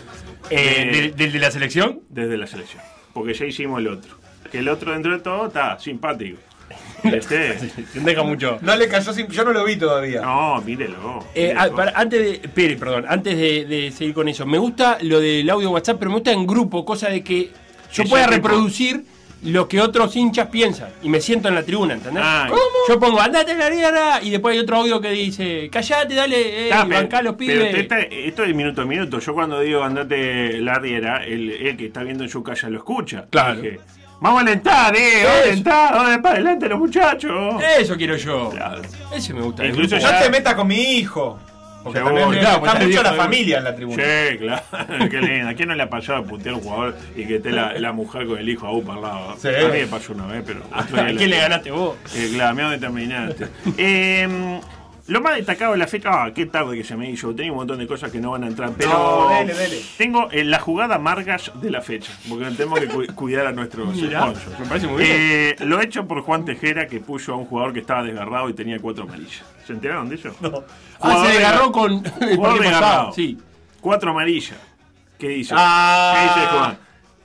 Eh, 0.49 0.89
Eh, 1.09 1.13
del 1.15 1.31
de 1.31 1.39
la 1.39 1.51
selección. 1.51 2.01
desde 2.09 2.37
la 2.37 2.47
selección. 2.47 2.81
Porque 3.17 3.33
ya 3.33 3.45
hicimos 3.45 3.79
el 3.79 3.87
otro. 3.87 4.15
Que 4.51 4.59
el 4.59 4.69
otro 4.69 4.91
dentro 4.93 5.11
de 5.11 5.19
todo 5.19 5.47
está 5.47 5.79
simpático. 5.79 6.37
Este, 7.03 7.55
deja 7.93 8.23
mucho. 8.23 8.57
No 8.61 8.75
le 8.75 8.87
cayó 8.89 9.13
sin. 9.13 9.27
Yo 9.27 9.45
no 9.45 9.53
lo 9.53 9.63
vi 9.63 9.75
todavía. 9.77 10.21
no, 10.21 10.59
mírelo. 10.61 11.23
Eh, 11.35 11.53
mírelo. 11.53 11.59
ah, 11.61 11.69
para- 11.75 11.91
antes 11.95 12.41
de. 12.41 12.49
Pere, 12.49 12.75
perdón, 12.75 13.05
antes 13.07 13.37
de, 13.37 13.65
de 13.65 13.91
seguir 13.91 14.13
con 14.15 14.27
eso. 14.27 14.45
Me 14.45 14.57
gusta 14.57 14.97
lo 15.01 15.19
del 15.19 15.47
audio 15.49 15.69
WhatsApp, 15.71 15.97
pero 15.99 16.09
me 16.11 16.15
gusta 16.17 16.31
en 16.31 16.45
grupo, 16.47 16.83
cosa 16.83 17.09
de 17.09 17.23
que 17.23 17.51
yo 17.93 18.03
pueda 18.05 18.25
tipo. 18.25 18.35
reproducir 18.35 19.05
lo 19.43 19.67
que 19.67 19.79
otros 19.81 20.15
hinchas 20.15 20.47
piensan. 20.47 20.89
Y 21.03 21.09
me 21.09 21.21
siento 21.21 21.47
en 21.47 21.55
la 21.55 21.63
tribuna, 21.63 21.93
¿entendés? 21.93 22.23
Ah, 22.25 22.49
Yo 22.89 22.99
pongo, 22.99 23.19
andate 23.21 23.55
la 23.55 23.69
riera, 23.69 24.19
y 24.21 24.29
después 24.29 24.53
hay 24.53 24.59
otro 24.59 24.77
audio 24.77 24.99
que 24.99 25.09
dice, 25.11 25.69
callate, 25.71 26.15
dale, 26.15 26.67
eh, 26.67 26.71
Ah, 26.73 26.85
pero- 26.87 26.99
bancá 27.01 27.21
los 27.21 27.35
pero 27.35 27.65
pibes. 27.65 27.87
esto 28.11 28.43
es 28.43 28.55
minuto 28.55 28.81
a 28.81 28.85
minuto. 28.85 29.19
Yo 29.19 29.33
cuando 29.33 29.59
digo 29.59 29.83
andate 29.83 30.59
la 30.59 30.79
riera, 30.79 31.23
el, 31.23 31.51
el 31.51 31.77
que 31.77 31.85
está 31.87 32.03
viendo 32.03 32.23
en 32.23 32.29
su 32.29 32.41
casa 32.43 32.69
lo 32.69 32.77
escucha. 32.77 33.25
Claro. 33.29 33.61
Dije, 33.61 33.79
vamos 34.19 34.39
a 34.39 34.41
alentar, 34.41 34.95
eh, 34.95 35.23
vamos 35.23 35.37
a 35.39 35.43
alentar, 35.43 35.93
vamos 35.93 36.17
para 36.23 36.35
adelante 36.35 36.67
los 36.69 36.79
muchachos. 36.79 37.61
Eso 37.79 37.95
quiero 37.95 38.15
yo. 38.17 38.49
Claro. 38.49 38.81
Eso 39.13 39.33
me 39.35 39.41
gusta. 39.41 39.65
Incluso 39.65 39.95
grupo. 39.97 40.11
No 40.11 40.19
te 40.19 40.29
metas 40.29 40.55
con 40.55 40.67
mi 40.67 40.81
hijo. 40.97 41.39
Porque 41.87 41.99
también 41.99 42.39
Claro, 42.39 42.65
está 42.65 42.79
mucho 42.79 43.03
la 43.03 43.13
familia 43.13 43.57
en 43.57 43.63
la 43.63 43.75
tribuna. 43.75 44.03
Sí, 44.03 44.37
claro, 44.37 45.09
qué 45.09 45.21
lindo. 45.21 45.49
¿A 45.49 45.53
quién 45.53 45.69
no 45.69 45.75
le 45.75 45.83
ha 45.83 45.89
pasado 45.89 46.23
putear 46.23 46.55
a 46.55 46.57
un 46.57 46.63
jugador 46.63 46.97
y 47.15 47.25
que 47.25 47.35
esté 47.37 47.51
la, 47.51 47.73
la 47.73 47.91
mujer 47.91 48.27
con 48.27 48.37
el 48.37 48.47
hijo 48.49 48.67
a 48.67 48.71
UPA 48.71 48.93
al 48.93 49.01
lado? 49.01 49.35
Sí. 49.37 49.47
A 49.49 49.67
mí 49.67 49.79
me 49.79 49.87
pasó 49.87 50.13
una 50.13 50.27
vez, 50.27 50.43
pero. 50.45 50.61
¿A 50.71 50.83
quién 50.85 51.29
le 51.29 51.37
ganaste 51.37 51.71
vos? 51.71 51.97
Eh, 52.15 52.29
claro, 52.33 52.55
mira 52.55 52.69
dónde 52.69 52.79
terminaste. 52.85 53.47
Eh, 53.77 54.59
lo 55.07 55.21
más 55.21 55.35
destacado 55.35 55.71
de 55.73 55.77
la 55.77 55.87
fecha, 55.87 56.09
ah, 56.25 56.33
qué 56.33 56.45
tarde 56.45 56.75
que 56.77 56.83
se 56.83 56.95
me 56.95 57.09
hizo. 57.09 57.33
Tenía 57.33 57.51
un 57.51 57.57
montón 57.59 57.79
de 57.79 57.87
cosas 57.87 58.11
que 58.11 58.19
no 58.19 58.31
van 58.31 58.43
a 58.43 58.47
entrar, 58.47 58.71
pero. 58.77 58.89
No, 58.91 59.29
dele, 59.29 59.53
dele. 59.53 59.81
Tengo 59.97 60.29
eh, 60.31 60.43
la 60.43 60.59
jugada 60.59 60.99
Margas 60.99 61.51
de 61.61 61.71
la 61.71 61.81
fecha, 61.81 62.11
porque 62.27 62.45
tenemos 62.51 62.79
que 62.79 62.87
cu- 62.87 63.05
cuidar 63.15 63.47
a 63.47 63.51
nuestros 63.51 63.95
sponsors. 63.97 64.59
me 64.59 64.65
parece 64.65 64.87
muy 64.87 65.03
bien. 65.03 65.15
Eh, 65.17 65.55
lo 65.61 65.81
hecho 65.81 66.07
por 66.07 66.21
Juan 66.21 66.43
Tejera, 66.45 66.87
que 66.87 66.99
puso 66.99 67.33
a 67.33 67.37
un 67.37 67.45
jugador 67.45 67.73
que 67.73 67.79
estaba 67.79 68.03
desgarrado 68.03 68.49
y 68.49 68.53
tenía 68.53 68.79
cuatro 68.79 69.03
amarillas. 69.03 69.43
¿Se 69.65 69.73
enteraron 69.73 70.09
de 70.09 70.15
eso? 70.15 70.35
No. 70.41 70.63
Ah, 70.99 71.23
se 71.25 71.33
desgarró 71.33 71.71
con 71.71 72.03
Jugador 72.03 72.59
desgarrado. 72.61 73.13
Sí. 73.13 73.37
Cuatro 73.81 74.11
amarillas. 74.11 74.57
¿Qué 75.17 75.29
dice? 75.29 75.53
Ah. 75.57 76.13
¿Qué 76.35 76.41
dice 76.41 76.47
Juan? 76.57 76.77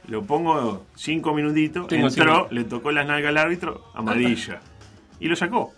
Lo 0.08 0.22
pongo 0.24 0.84
cinco 0.96 1.32
minutitos, 1.32 1.86
Tengo 1.86 2.08
entró, 2.08 2.34
cinco. 2.34 2.48
le 2.50 2.64
tocó 2.64 2.90
las 2.90 3.06
nalgas 3.06 3.30
al 3.30 3.38
árbitro, 3.38 3.84
amarilla. 3.94 4.60
Y 5.20 5.28
lo 5.28 5.36
sacó. 5.36 5.72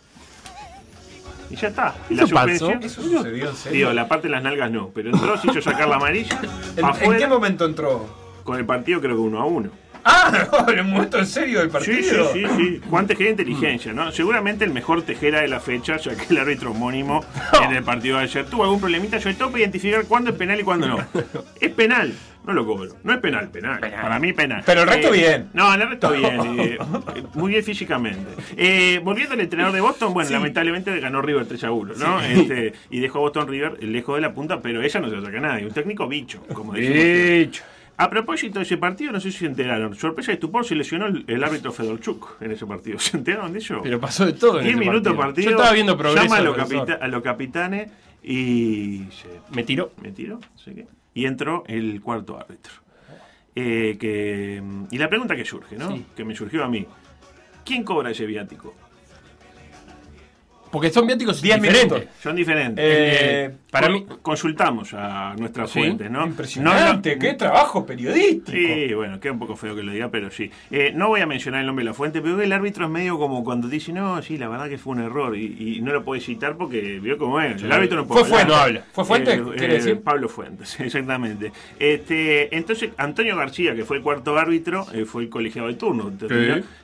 Y 1.51 1.57
ya 1.57 1.69
está. 1.69 1.95
Y 2.11 2.15
la 2.15 2.25
Eso 2.25 2.35
pasó. 2.35 2.49
suspensión. 2.49 2.83
Eso 2.83 3.03
sucedió 3.03 3.51
en 3.51 3.57
serio. 3.57 3.79
Digo, 3.79 3.93
la 3.93 4.09
parte 4.09 4.29
de 4.29 4.33
las 4.33 4.43
nalgas 4.43 4.71
no, 4.71 4.91
pero 4.95 5.11
entró, 5.11 5.37
se 5.39 5.49
hizo 5.51 5.61
sacar 5.63 5.89
la 5.89 5.97
amarilla. 5.97 6.41
¿En, 6.77 6.79
en 6.79 6.85
afuera, 6.85 7.19
qué 7.19 7.27
momento 7.27 7.65
entró? 7.65 8.25
con 8.45 8.59
el 8.59 8.67
partido 8.67 9.01
creo 9.01 9.17
que 9.17 9.23
uno 9.23 9.41
a 9.41 9.47
uno. 9.47 9.71
Ah, 10.05 10.49
no, 10.67 10.69
el 10.73 10.85
momento 10.85 11.19
en 11.19 11.27
serio 11.27 11.61
del 11.61 11.71
partido. 11.71 12.33
sí, 12.33 12.45
sí, 12.45 12.47
sí. 12.57 12.81
Juan 12.91 13.07
Tejera 13.07 13.31
inteligencia, 13.31 13.93
¿no? 13.93 14.13
Seguramente 14.13 14.65
el 14.65 14.71
mejor 14.73 15.03
Tejera 15.03 15.41
de 15.41 15.49
la 15.49 15.61
fecha, 15.61 15.97
ya 15.97 16.15
que 16.17 16.27
el 16.33 16.39
árbitro 16.39 16.71
homónimo 16.73 17.25
en 17.65 17.75
el 17.75 17.83
partido 17.83 18.19
de 18.19 18.25
ayer 18.25 18.45
tuvo 18.47 18.65
algún 18.65 18.81
problemita, 18.81 19.19
sobre 19.21 19.35
todo 19.37 19.49
para 19.51 19.61
identificar 19.61 20.05
cuándo 20.07 20.31
es 20.31 20.37
penal 20.37 20.61
y 20.61 20.63
cuándo 20.63 20.89
no. 20.89 20.99
Es 21.61 21.71
penal, 21.71 22.13
No 22.47 22.53
lo 22.53 22.67
cobro. 22.67 22.95
No 23.03 23.15
es 23.15 23.21
penal, 23.21 23.49
penal. 23.49 23.81
Para 23.81 24.19
mí 24.19 24.33
penal. 24.35 24.63
Pero 24.67 24.83
el 24.83 24.89
resto 24.89 25.09
Eh, 25.15 25.19
bien. 25.19 25.49
No, 25.55 25.73
el 25.73 25.89
resto 25.89 26.13
bien. 26.13 26.61
eh, 26.61 26.79
muy 27.35 27.53
bien 27.53 27.65
físicamente. 27.65 28.27
Eh, 28.57 29.01
volviendo 29.03 29.33
al 29.35 29.41
entrenador 29.41 29.73
de 29.75 29.81
Boston, 29.81 30.13
bueno, 30.13 30.29
lamentablemente 30.31 31.01
ganó 31.01 31.23
River 31.23 31.47
3 31.47 31.65
a 31.65 31.71
1, 31.71 31.95
¿no? 31.97 32.21
Este, 32.21 32.75
y 32.91 33.01
dejó 33.01 33.19
a 33.19 33.21
Boston 33.23 33.49
River 33.49 33.83
lejos 33.83 34.17
de 34.17 34.21
la 34.21 34.35
punta, 34.35 34.61
pero 34.61 34.83
ella 34.83 35.01
no 35.01 35.09
se 35.09 35.17
la 35.17 35.23
saca 35.23 35.39
a 35.39 35.41
nadie. 35.41 35.65
Un 35.67 35.73
técnico 35.73 36.07
bicho, 36.07 36.43
como 36.53 36.75
decimos. 36.75 36.99
Dicho. 36.99 37.63
A 37.97 38.11
propósito 38.11 38.59
de 38.59 38.65
ese 38.65 38.77
partido, 38.77 39.13
no 39.13 39.21
sé 39.21 39.31
si 39.31 39.39
se 39.39 39.47
enteraron. 39.47 39.95
Sorpresa 39.95 40.33
y 40.33 40.35
estupor, 40.35 40.65
se 40.67 40.75
lesionó 40.75 41.07
el, 41.07 41.25
el 41.29 41.45
árbitro 41.45 41.71
Fedorchuk 41.73 42.43
en 42.43 42.51
ese 42.51 42.67
partido. 42.67 42.99
¿Se 43.01 43.17
enteraron 43.17 43.53
de 43.53 43.61
eso? 43.61 43.81
Pero 43.83 44.01
pasó 44.01 44.27
de 44.27 44.33
todo. 44.33 44.59
en 44.59 44.65
10 44.65 44.77
ese 44.77 44.85
minutos 44.89 45.17
partido. 45.17 45.45
Yo 45.51 45.57
estaba 45.57 45.73
viendo 45.73 45.97
progreso. 45.97 46.25
Llama 46.25 46.37
a 46.39 46.43
los, 46.43 46.57
capita- 46.57 46.99
a 47.01 47.09
los 47.09 47.23
capitanes 47.23 47.91
y 48.23 49.05
se 49.11 49.29
Me 49.55 49.63
tiró. 49.63 49.93
me 50.03 50.11
tiró, 50.11 50.41
sé 50.57 50.75
qué. 50.75 50.87
Y 51.15 51.27
entró 51.27 51.63
el 51.69 52.01
cuarto 52.01 52.37
árbitro. 52.37 52.73
Eh, 53.55 53.97
que, 54.01 54.61
y 54.91 54.99
la 54.99 55.09
pregunta 55.09 55.37
que 55.37 55.45
surge, 55.45 55.77
¿no? 55.77 55.93
Sí. 55.95 56.05
Que 56.17 56.25
me 56.25 56.35
surgió 56.35 56.65
a 56.65 56.69
mí. 56.69 56.85
¿Quién 57.65 57.85
cobra 57.85 58.11
ese 58.11 58.27
viático? 58.27 58.75
Porque 60.73 60.91
son 60.91 61.07
viáticos 61.07 61.41
10 61.41 61.63
diferentes. 61.63 61.93
minutos. 61.93 62.15
Son 62.21 62.35
diferentes. 62.35 62.85
Eh, 62.85 63.55
Para 63.75 63.89
mí. 63.89 64.07
Consultamos 64.23 64.95
a 64.95 65.35
nuestras 65.37 65.69
Sí, 65.69 65.81
fuentes, 65.81 66.09
¿no? 66.09 66.25
Impresionante, 66.25 67.17
No, 67.17 67.21
qué 67.21 67.35
trabajo 67.35 67.85
periodístico. 67.85 68.53
Sí, 68.57 68.95
bueno, 68.95 69.19
queda 69.19 69.33
un 69.33 69.41
poco 69.41 69.57
feo 69.57 69.75
que 69.75 69.83
lo 69.83 69.91
diga, 69.91 70.09
pero 70.11 70.31
sí. 70.31 70.49
Eh, 70.71 70.93
no 70.95 71.09
voy 71.09 71.23
a 71.23 71.27
mencionar 71.27 71.61
el 71.63 71.67
nombre 71.67 71.85
de 71.85 71.91
la 71.91 71.95
fuente, 71.95 72.23
pero 72.23 72.41
el 72.41 72.53
árbitro 72.53 72.85
es 72.85 72.91
medio 72.93 73.19
como 73.19 73.43
cuando 73.43 73.67
dice, 73.67 73.93
no, 73.93 74.23
sí, 74.23 74.39
la 74.39 74.49
verdad 74.49 74.69
que 74.69 74.79
fue 74.79 74.93
un 74.93 75.01
error, 75.01 75.37
y, 75.37 75.77
y 75.77 75.81
no 75.81 75.93
lo 75.93 76.05
puede 76.05 76.21
citar 76.21 76.57
porque 76.57 77.01
vio 77.01 77.19
cómo 77.19 77.41
es. 77.41 77.61
El 77.65 77.73
árbitro 77.73 77.97
no 77.99 78.07
puede 78.07 78.25
Fue 78.25 78.43
hablar. 78.43 78.47
Fuente. 78.47 78.55
No 78.55 78.81
habla. 78.81 78.85
¿Fue 78.93 79.05
Fuente? 79.05 79.35
Eh, 79.35 79.43
¿Quiere 79.59 79.75
eh, 79.75 79.79
decir? 79.79 80.01
Pablo 80.03 80.29
Fuentes, 80.29 80.79
exactamente. 80.81 81.51
Este, 81.81 82.57
entonces, 82.57 82.91
Antonio 82.97 83.37
García, 83.37 83.75
que 83.75 83.85
fue 83.85 83.97
el 83.97 84.05
cuarto 84.05 84.39
árbitro, 84.39 84.87
eh, 84.93 85.05
fue 85.05 85.25
el 85.25 85.29
colegiado 85.29 85.67
de 85.67 85.75
turno. 85.75 86.13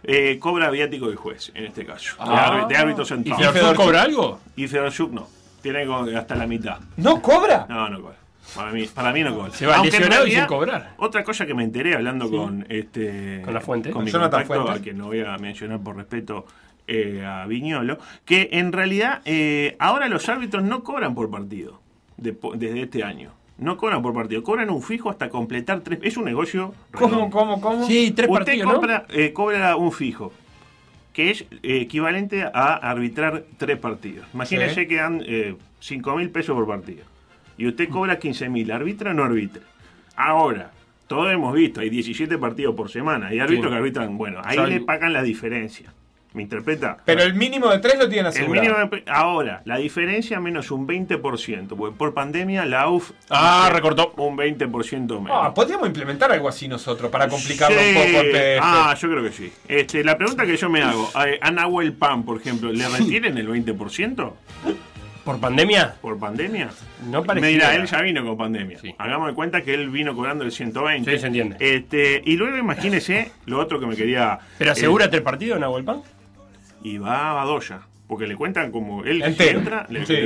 Eh, 0.02 0.38
cobra 0.40 0.70
viático 0.70 1.09
de 1.09 1.14
juez, 1.14 1.52
en 1.54 1.66
este 1.66 1.87
caso. 1.87 2.16
de, 2.16 2.23
Ah. 2.30 2.47
árbitro, 2.49 2.68
de 2.68 2.76
árbitro 2.76 3.02
¿Y 3.04 3.06
central. 3.06 3.52
Fedorchuk 3.52 3.76
cobra 3.76 4.02
algo? 4.02 4.40
Y 4.56 4.66
Fedorchuk 4.66 5.12
no. 5.12 5.39
Tiene 5.62 5.86
hasta 6.16 6.34
la 6.34 6.46
mitad. 6.46 6.78
¿No 6.96 7.20
cobra? 7.20 7.66
No, 7.68 7.88
no 7.88 8.00
cobra. 8.00 8.16
Para 8.54 8.72
mí, 8.72 8.86
para 8.92 9.12
mí 9.12 9.22
no 9.22 9.34
cobra. 9.36 9.52
Se 9.52 9.66
va 9.66 9.76
Aunque 9.76 9.90
lesionado 9.92 10.22
y 10.22 10.30
realidad, 10.30 10.40
sin 10.42 10.48
cobrar. 10.48 10.94
Otra 10.96 11.22
cosa 11.22 11.46
que 11.46 11.54
me 11.54 11.62
enteré 11.62 11.94
hablando 11.94 12.30
con 12.30 12.66
este 12.68 13.42
Con 13.44 13.54
la 13.54 13.60
fuente. 13.60 13.90
con 13.90 14.04
mi 14.04 14.10
Jonathan 14.10 14.40
contacto, 14.40 14.62
Fuentes. 14.64 14.80
a 14.80 14.82
quien 14.82 14.98
no 14.98 15.06
voy 15.06 15.20
a 15.20 15.36
mencionar 15.38 15.78
por 15.80 15.96
respeto 15.96 16.46
eh, 16.88 17.24
a 17.24 17.46
Viñolo, 17.46 17.98
que 18.24 18.48
en 18.52 18.72
realidad 18.72 19.20
eh, 19.24 19.76
ahora 19.78 20.08
los 20.08 20.28
árbitros 20.28 20.64
no 20.64 20.82
cobran 20.82 21.14
por 21.14 21.30
partido 21.30 21.80
de- 22.16 22.36
desde 22.56 22.82
este 22.82 23.04
año. 23.04 23.30
No 23.58 23.76
cobran 23.76 24.00
por 24.02 24.14
partido, 24.14 24.42
cobran 24.42 24.70
un 24.70 24.82
fijo 24.82 25.10
hasta 25.10 25.28
completar 25.28 25.80
tres. 25.80 26.00
Es 26.02 26.16
un 26.16 26.24
negocio. 26.24 26.74
¿Cómo, 26.92 27.08
redondo. 27.14 27.30
cómo, 27.38 27.60
cómo? 27.60 27.86
Sí, 27.86 28.10
tres 28.16 28.28
Usted 28.28 28.44
partidos, 28.44 28.66
¿no? 28.66 28.72
compra, 28.72 29.04
eh, 29.10 29.32
cobra 29.32 29.76
un 29.76 29.92
fijo, 29.92 30.32
que 31.12 31.30
es 31.30 31.42
eh, 31.42 31.80
equivalente 31.80 32.42
a 32.42 32.74
arbitrar 32.74 33.44
tres 33.56 33.78
partidos. 33.78 34.26
Imagínese 34.34 34.82
Sí. 34.82 34.86
que 34.86 34.96
dan 34.96 35.22
eh, 35.26 35.56
5 35.80 36.16
mil 36.16 36.30
pesos 36.30 36.54
por 36.54 36.66
partido. 36.66 37.04
Y 37.58 37.66
usted 37.66 37.88
cobra 37.88 38.18
15 38.18 38.48
mil, 38.48 38.70
¿arbitra 38.70 39.10
o 39.10 39.14
no 39.14 39.24
arbitra? 39.24 39.62
Ahora, 40.16 40.70
todos 41.08 41.32
hemos 41.32 41.52
visto, 41.54 41.80
hay 41.80 41.90
17 41.90 42.38
partidos 42.38 42.74
por 42.74 42.90
semana. 42.90 43.28
Hay 43.28 43.40
árbitros 43.40 43.66
Sí. 43.66 43.70
que 43.72 43.76
arbitran, 43.78 44.16
bueno, 44.18 44.40
ahí 44.44 44.58
le 44.66 44.80
pagan 44.80 45.12
la 45.12 45.22
diferencia. 45.22 45.92
¿Me 46.32 46.42
interpreta? 46.44 46.96
Pero 47.04 47.22
el 47.25 47.34
mínimo 47.34 47.68
de 47.70 47.80
tres 47.80 47.99
lo 47.99 48.08
tienen 48.08 48.26
El 48.26 48.32
asegurado. 48.32 48.62
mínimo 48.78 48.88
de- 48.88 49.02
ahora, 49.10 49.62
la 49.64 49.78
diferencia 49.78 50.38
menos 50.38 50.70
un 50.70 50.87
20%, 50.87 51.76
porque 51.76 51.96
por 51.96 52.14
pandemia 52.14 52.64
la 52.66 52.88
UF 52.88 53.10
Ah, 53.30 53.68
recortó. 53.72 54.12
un 54.16 54.37
20% 54.37 55.20
menos. 55.20 55.37
Ah, 55.42 55.52
podríamos 55.52 55.88
implementar 55.88 56.30
algo 56.30 56.49
así 56.49 56.68
nosotros 56.68 57.10
para 57.10 57.28
complicarlo 57.28 57.76
Sí. 57.80 57.88
un 57.88 57.94
poco 57.94 58.20
el. 58.20 58.58
Ah, 58.62 58.94
yo 59.00 59.10
creo 59.10 59.25
que 59.25 59.32
sí. 59.32 59.52
Este, 59.66 60.04
la 60.04 60.16
pregunta 60.16 60.46
que 60.46 60.56
yo 60.56 60.70
me 60.70 60.82
hago, 60.82 61.10
a, 61.14 61.50
Nahuel 61.50 61.94
Pan, 61.94 62.22
por 62.22 62.40
ejemplo, 62.40 62.70
¿le 62.72 62.88
retienen 62.88 63.37
el 63.37 63.49
20% 63.49 64.37
¿Por 65.25 65.38
pandemia? 65.40 65.96
por 66.00 66.16
pandemia? 66.18 66.70
No 67.10 67.20
Me 67.22 67.26
pareciera. 67.26 67.70
dirá, 67.70 67.82
él 67.82 67.87
ya 67.88 68.00
vino 68.02 68.25
con 68.25 68.37
pandemia. 68.38 68.78
Sí. 68.78 68.94
Hagamos 68.99 69.28
de 69.28 69.34
cuenta 69.34 69.62
que 69.62 69.75
él 69.75 69.90
vino 69.90 70.14
cobrando 70.14 70.44
el 70.44 70.52
120. 70.52 71.10
Sí, 71.12 71.18
se 71.18 71.26
entiende. 71.26 71.56
Este, 71.58 72.22
y 72.25 72.37
luego 72.37 72.56
imagínese 72.56 73.32
lo 73.46 73.58
otro 73.58 73.78
que 73.80 73.87
me 73.87 73.96
quería... 73.96 74.38
¿Pero 74.58 74.70
eh, 74.70 74.72
asegura 74.72 75.10
tres 75.10 75.22
partidos, 75.22 75.58
Nahuel 75.60 75.84
Pan? 75.84 76.02
Y 76.82 76.99
va 76.99 77.30
a 77.30 77.34
Badoya. 77.34 77.82
Porque 78.06 78.26
le 78.26 78.34
cuentan 78.34 78.73
como 78.73 79.04
él 79.04 79.23
entra, 79.23 79.86
le 79.88 80.04
Sí. 80.04 80.16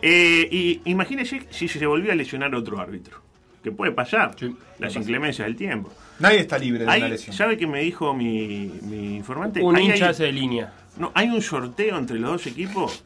Eh, 0.00 0.48
y 0.50 0.80
imagínese 0.86 1.46
si 1.50 1.68
se 1.68 1.84
volvía 1.84 2.12
a 2.12 2.16
lesionar 2.16 2.54
otro 2.54 2.80
árbitro. 2.80 3.20
Que 3.62 3.70
puede 3.70 3.92
pasar. 3.92 4.34
Sí, 4.38 4.56
las 4.78 4.96
inclemencias 4.96 5.46
del 5.46 5.54
tiempo. 5.54 5.92
Nadie 6.18 6.40
está 6.40 6.56
libre 6.56 6.80
de 6.80 6.84
una 6.86 6.92
Hay, 6.94 7.10
lesión. 7.10 7.36
¿Sabe 7.36 7.58
qué 7.58 7.66
me 7.66 7.80
dijo 7.82 8.14
mi, 8.14 8.72
mi 8.82 9.16
informante? 9.16 9.60
Un 9.60 9.78
hincha 9.78 10.06
hay, 10.06 10.10
hace 10.10 10.24
de 10.24 10.32
línea. 10.32 10.72
no, 10.96 11.12
hay 11.14 11.28
un 11.28 11.42
sorteo 11.42 11.98
entre 11.98 12.18
los 12.18 12.30
dos 12.30 12.46
equipos. 12.46 13.04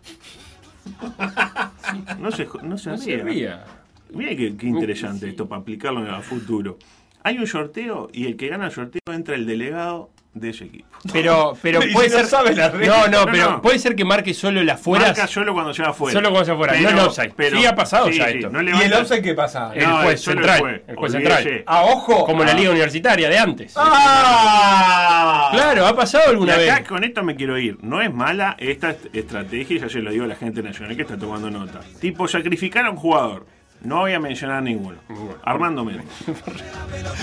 No 2.20 2.30
se, 2.30 2.46
no 2.46 2.52
se 2.52 2.62
No 2.62 2.78
se 2.78 2.90
hacía. 2.90 3.64
Mira 4.12 4.36
qué, 4.36 4.56
qué 4.56 4.66
interesante 4.66 5.28
esto 5.28 5.48
para 5.48 5.62
aplicarlo 5.62 6.08
a 6.08 6.20
futuro. 6.20 6.78
Hay 7.24 7.38
un 7.38 7.48
sorteo 7.48 8.10
y 8.12 8.26
el 8.26 8.36
que 8.36 8.48
gana 8.48 8.66
el 8.66 8.70
sorteo 8.70 9.00
entra 9.12 9.34
el 9.34 9.46
delegado 9.46 10.10
de 10.34 10.50
ese 10.50 10.64
equipo. 10.64 10.88
Pero, 11.12 11.56
pero 11.62 11.84
Y 11.84 11.92
puede 11.92 12.08
si 12.08 12.14
no 12.14 12.20
ser. 12.20 12.28
sabe 12.28 12.54
la 12.54 12.68
regla. 12.70 12.96
no, 12.96 13.08
no, 13.08 13.24
No, 13.26 13.32
pero 13.32 13.50
no. 13.52 13.62
puede 13.62 13.78
ser 13.78 13.94
que 13.94 14.04
marque 14.04 14.32
solo 14.34 14.62
las 14.64 14.80
fueras. 14.80 15.08
Marca 15.08 15.26
solo 15.26 15.52
cuando 15.52 15.72
se 15.74 15.82
va 15.82 15.90
afuera. 15.90 16.12
Solo 16.18 16.30
cuando 16.30 16.44
se 16.46 16.50
va 16.52 16.56
afuera, 16.56 16.80
no 16.80 16.88
el 16.88 16.98
offside. 16.98 17.32
Sí, 17.50 17.66
ha 17.66 17.74
pasado 17.74 18.08
ya 18.10 18.24
esto. 18.24 18.48
No 18.50 18.62
¿Y 18.62 18.68
el 18.82 18.92
offside 18.94 19.22
qué 19.22 19.34
pasa? 19.34 19.70
El 19.74 19.86
juez 19.86 20.20
central, 20.22 20.82
el 20.88 20.96
juez. 20.96 21.14
el 21.14 21.22
central. 21.22 21.64
Ah, 21.66 21.82
ojo. 21.84 22.24
Como 22.24 22.40
en 22.42 22.46
la 22.48 22.52
Ah. 22.52 22.56
liga 22.56 22.70
universitaria 22.70 23.28
de 23.28 23.38
antes. 23.38 23.74
¡Ah! 23.76 25.50
Claro, 25.52 25.86
ha 25.86 25.94
pasado 25.94 26.24
Y 26.26 26.30
alguna 26.30 26.54
acá 26.54 26.78
vez. 26.78 26.88
con 26.88 27.04
esto 27.04 27.22
me 27.22 27.36
quiero 27.36 27.58
ir. 27.58 27.78
No 27.82 28.00
es 28.00 28.12
mala 28.12 28.56
esta 28.58 28.90
est- 28.90 29.14
estrategia, 29.14 29.78
ya 29.80 29.88
se 29.88 30.00
lo 30.00 30.10
digo 30.10 30.24
a 30.24 30.28
la 30.28 30.36
gente 30.36 30.62
nacional 30.62 30.96
que 30.96 31.02
está 31.02 31.16
tomando 31.18 31.50
nota. 31.50 31.80
Tipo, 32.00 32.26
sacrificar 32.28 32.86
a 32.86 32.90
un 32.90 32.96
jugador. 32.96 33.46
No 33.84 33.98
voy 34.00 34.12
a 34.14 34.18
mencionar 34.20 34.62
ninguno. 34.62 34.96
Armando 35.44 35.84
Méndez. 35.84 36.06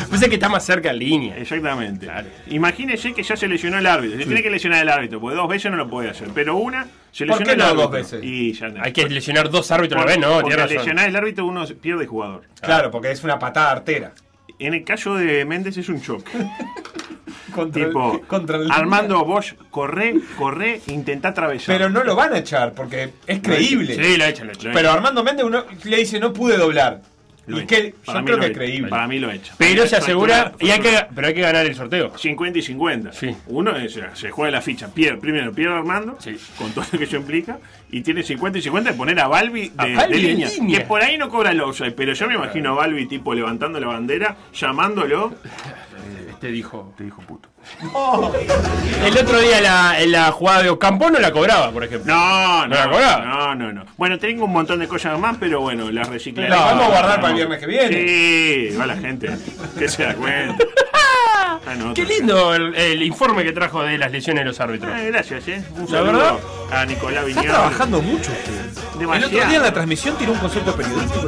Pues 0.09 0.21
es 0.21 0.27
que 0.27 0.35
está 0.35 0.49
más 0.49 0.65
cerca 0.65 0.89
en 0.91 0.99
línea. 0.99 1.37
Exactamente. 1.37 2.07
Imagínese 2.47 3.13
que 3.13 3.23
ya 3.23 3.35
se 3.35 3.47
lesionó 3.47 3.77
el 3.77 3.87
árbitro. 3.87 4.17
Se 4.19 4.25
tiene 4.25 4.43
que 4.43 4.49
lesionar 4.49 4.81
el 4.83 4.89
árbitro, 4.89 5.19
porque 5.21 5.35
dos 5.37 5.47
veces 5.47 5.71
no 5.71 5.77
lo 5.77 5.89
puede 5.89 6.09
hacer. 6.09 6.29
Pero 6.35 6.57
una, 6.57 6.87
se 7.11 7.25
¿Por 7.25 7.39
lesionó 7.39 7.45
qué 7.45 7.51
el 7.53 7.57
no 7.57 7.63
árbitro. 7.65 7.81
dos 7.83 7.91
veces? 7.91 8.23
Y 8.23 8.53
ya 8.53 8.67
no. 8.69 8.83
Hay 8.83 8.91
que 8.91 9.07
lesionar 9.07 9.49
dos 9.49 9.71
árbitros 9.71 9.97
a 10.01 10.05
la 10.05 10.11
Por- 10.13 10.19
vez, 10.19 10.27
no, 10.29 10.41
tiene 10.43 10.55
razón. 10.61 10.77
lesionar 10.77 11.07
el 11.09 11.15
árbitro 11.15 11.45
uno 11.45 11.65
pierde 11.81 12.05
jugador. 12.05 12.43
Claro, 12.61 12.91
porque 12.91 13.11
es 13.11 13.23
una 13.23 13.39
patada 13.39 13.71
artera. 13.71 14.11
En 14.59 14.73
el 14.73 14.83
caso 14.83 15.15
de 15.15 15.45
Méndez 15.45 15.77
es 15.77 15.89
un 15.89 16.01
choque. 16.01 16.31
Contra 17.53 17.85
tipo, 17.87 18.13
el, 18.15 18.21
contra 18.27 18.57
el- 18.57 18.71
Armando 18.71 19.23
Bosch, 19.25 19.53
corre, 19.69 20.15
corre, 20.37 20.81
intenta 20.87 21.29
atravesar. 21.29 21.75
Pero 21.77 21.89
no 21.89 22.03
lo 22.03 22.15
van 22.15 22.33
a 22.33 22.37
echar 22.39 22.73
porque 22.73 23.11
es 23.27 23.39
creíble. 23.41 23.95
Sí, 23.95 24.17
lo 24.17 24.23
ha 24.25 24.29
hecho, 24.29 24.43
lo 24.45 24.51
ha 24.51 24.53
hecho. 24.53 24.69
Pero 24.73 24.91
Armando 24.91 25.23
Méndez 25.23 25.45
uno 25.45 25.65
le 25.83 25.97
dice 25.97 26.19
no 26.19 26.31
pude 26.33 26.57
doblar. 26.57 27.01
Lo 27.47 27.59
y 27.59 27.65
que 27.65 27.95
Para 28.05 28.19
yo 28.19 28.21
mí 28.21 28.25
creo 28.27 28.37
lo 28.37 28.41
que 28.43 28.51
es 28.51 28.57
creíble. 28.57 28.87
Para 28.89 29.07
mí 29.07 29.17
lo 29.17 29.31
echa. 29.31 29.53
Pero 29.57 29.87
se 29.87 29.95
asegura. 29.95 30.53
Y 30.59 30.69
hay 30.69 30.79
que, 30.79 30.95
pero 31.13 31.27
hay 31.27 31.33
que 31.33 31.41
ganar 31.41 31.65
el 31.65 31.73
sorteo. 31.73 32.15
50 32.15 32.59
y 32.59 32.61
50. 32.61 33.13
Sí. 33.13 33.35
Uno 33.47 33.75
es, 33.75 33.99
se 34.13 34.29
juega 34.29 34.51
la 34.51 34.61
ficha. 34.61 34.87
Pierde, 34.93 35.17
primero 35.19 35.51
pierde 35.51 35.73
Armando, 35.73 36.17
Sí. 36.19 36.37
con 36.55 36.71
todo 36.71 36.85
lo 36.91 36.99
que 36.99 37.05
eso 37.05 37.17
implica, 37.17 37.57
y 37.89 38.01
tiene 38.01 38.21
50 38.21 38.59
y 38.59 38.61
50 38.61 38.91
de 38.91 38.95
poner 38.95 39.19
a 39.19 39.27
Balbi 39.27 39.69
de, 39.69 39.73
A 39.75 39.97
Balbi 39.97 39.97
de 39.97 40.21
de 40.21 40.27
línea. 40.27 40.49
línea. 40.49 40.79
Que 40.79 40.85
por 40.85 41.01
ahí 41.01 41.17
no 41.17 41.29
cobra 41.29 41.49
el 41.51 41.59
offside, 41.61 41.93
pero 41.93 42.13
yo 42.13 42.27
me 42.27 42.35
imagino 42.35 42.73
a 42.73 42.75
Balbi 42.75 43.07
tipo 43.07 43.33
levantando 43.33 43.79
la 43.79 43.87
bandera, 43.87 44.37
llamándolo. 44.53 45.33
Te 46.41 46.47
dijo. 46.47 46.91
Te 46.97 47.03
dijo 47.03 47.21
puto. 47.21 47.49
El 49.05 49.15
otro 49.17 49.39
día 49.39 49.61
la, 49.61 49.95
la 50.07 50.31
jugada 50.31 50.63
de 50.63 50.69
Ocampo 50.71 51.11
no 51.11 51.19
la 51.19 51.31
cobraba, 51.31 51.71
por 51.71 51.83
ejemplo. 51.83 52.11
No, 52.13 52.67
¿No 52.67 52.75
la 52.75 52.85
no, 52.85 52.91
cobraba? 52.91 53.25
no, 53.25 53.55
no, 53.55 53.71
no. 53.71 53.85
Bueno, 53.95 54.17
tengo 54.17 54.45
un 54.45 54.51
montón 54.51 54.79
de 54.79 54.87
cosas 54.87 55.19
más, 55.19 55.37
pero 55.39 55.61
bueno, 55.61 55.91
las 55.91 56.09
reciclaré. 56.09 56.49
Las 56.49 56.59
vamos 56.59 56.85
a 56.85 56.89
guardar 56.89 57.15
para 57.21 57.27
el 57.29 57.35
viernes 57.35 57.59
que 57.59 57.67
viene. 57.67 58.69
Sí, 58.71 58.75
va 58.75 58.87
la 58.87 58.97
gente 58.97 59.29
que 59.77 59.87
se 59.87 60.03
da 60.03 60.15
cuenta. 60.15 60.65
Ah, 61.63 61.75
no, 61.75 61.93
Qué 61.93 62.03
lindo 62.05 62.55
el, 62.55 62.73
el 62.73 63.03
informe 63.03 63.43
que 63.43 63.51
trajo 63.51 63.83
de 63.83 63.95
las 63.95 64.11
lesiones 64.11 64.41
de 64.43 64.47
los 64.49 64.59
árbitros. 64.59 64.97
Eh, 64.97 65.11
gracias, 65.11 65.47
eh. 65.47 65.63
Un 65.75 65.81
La 65.83 65.87
saludo 65.87 66.11
verdad, 66.13 66.35
a 66.71 66.85
Nicolás 66.85 67.27
Está 67.27 67.39
Viñola. 67.41 67.59
trabajando 67.59 68.01
mucho 68.01 68.31
usted. 68.31 68.65
El 68.93 68.99
Demasiado. 68.99 69.27
otro 69.35 69.47
día 69.47 69.57
en 69.57 69.63
la 69.63 69.71
transmisión 69.73 70.15
tiró 70.17 70.31
un 70.31 70.39
concepto 70.39 70.75
periodístico. 70.75 71.27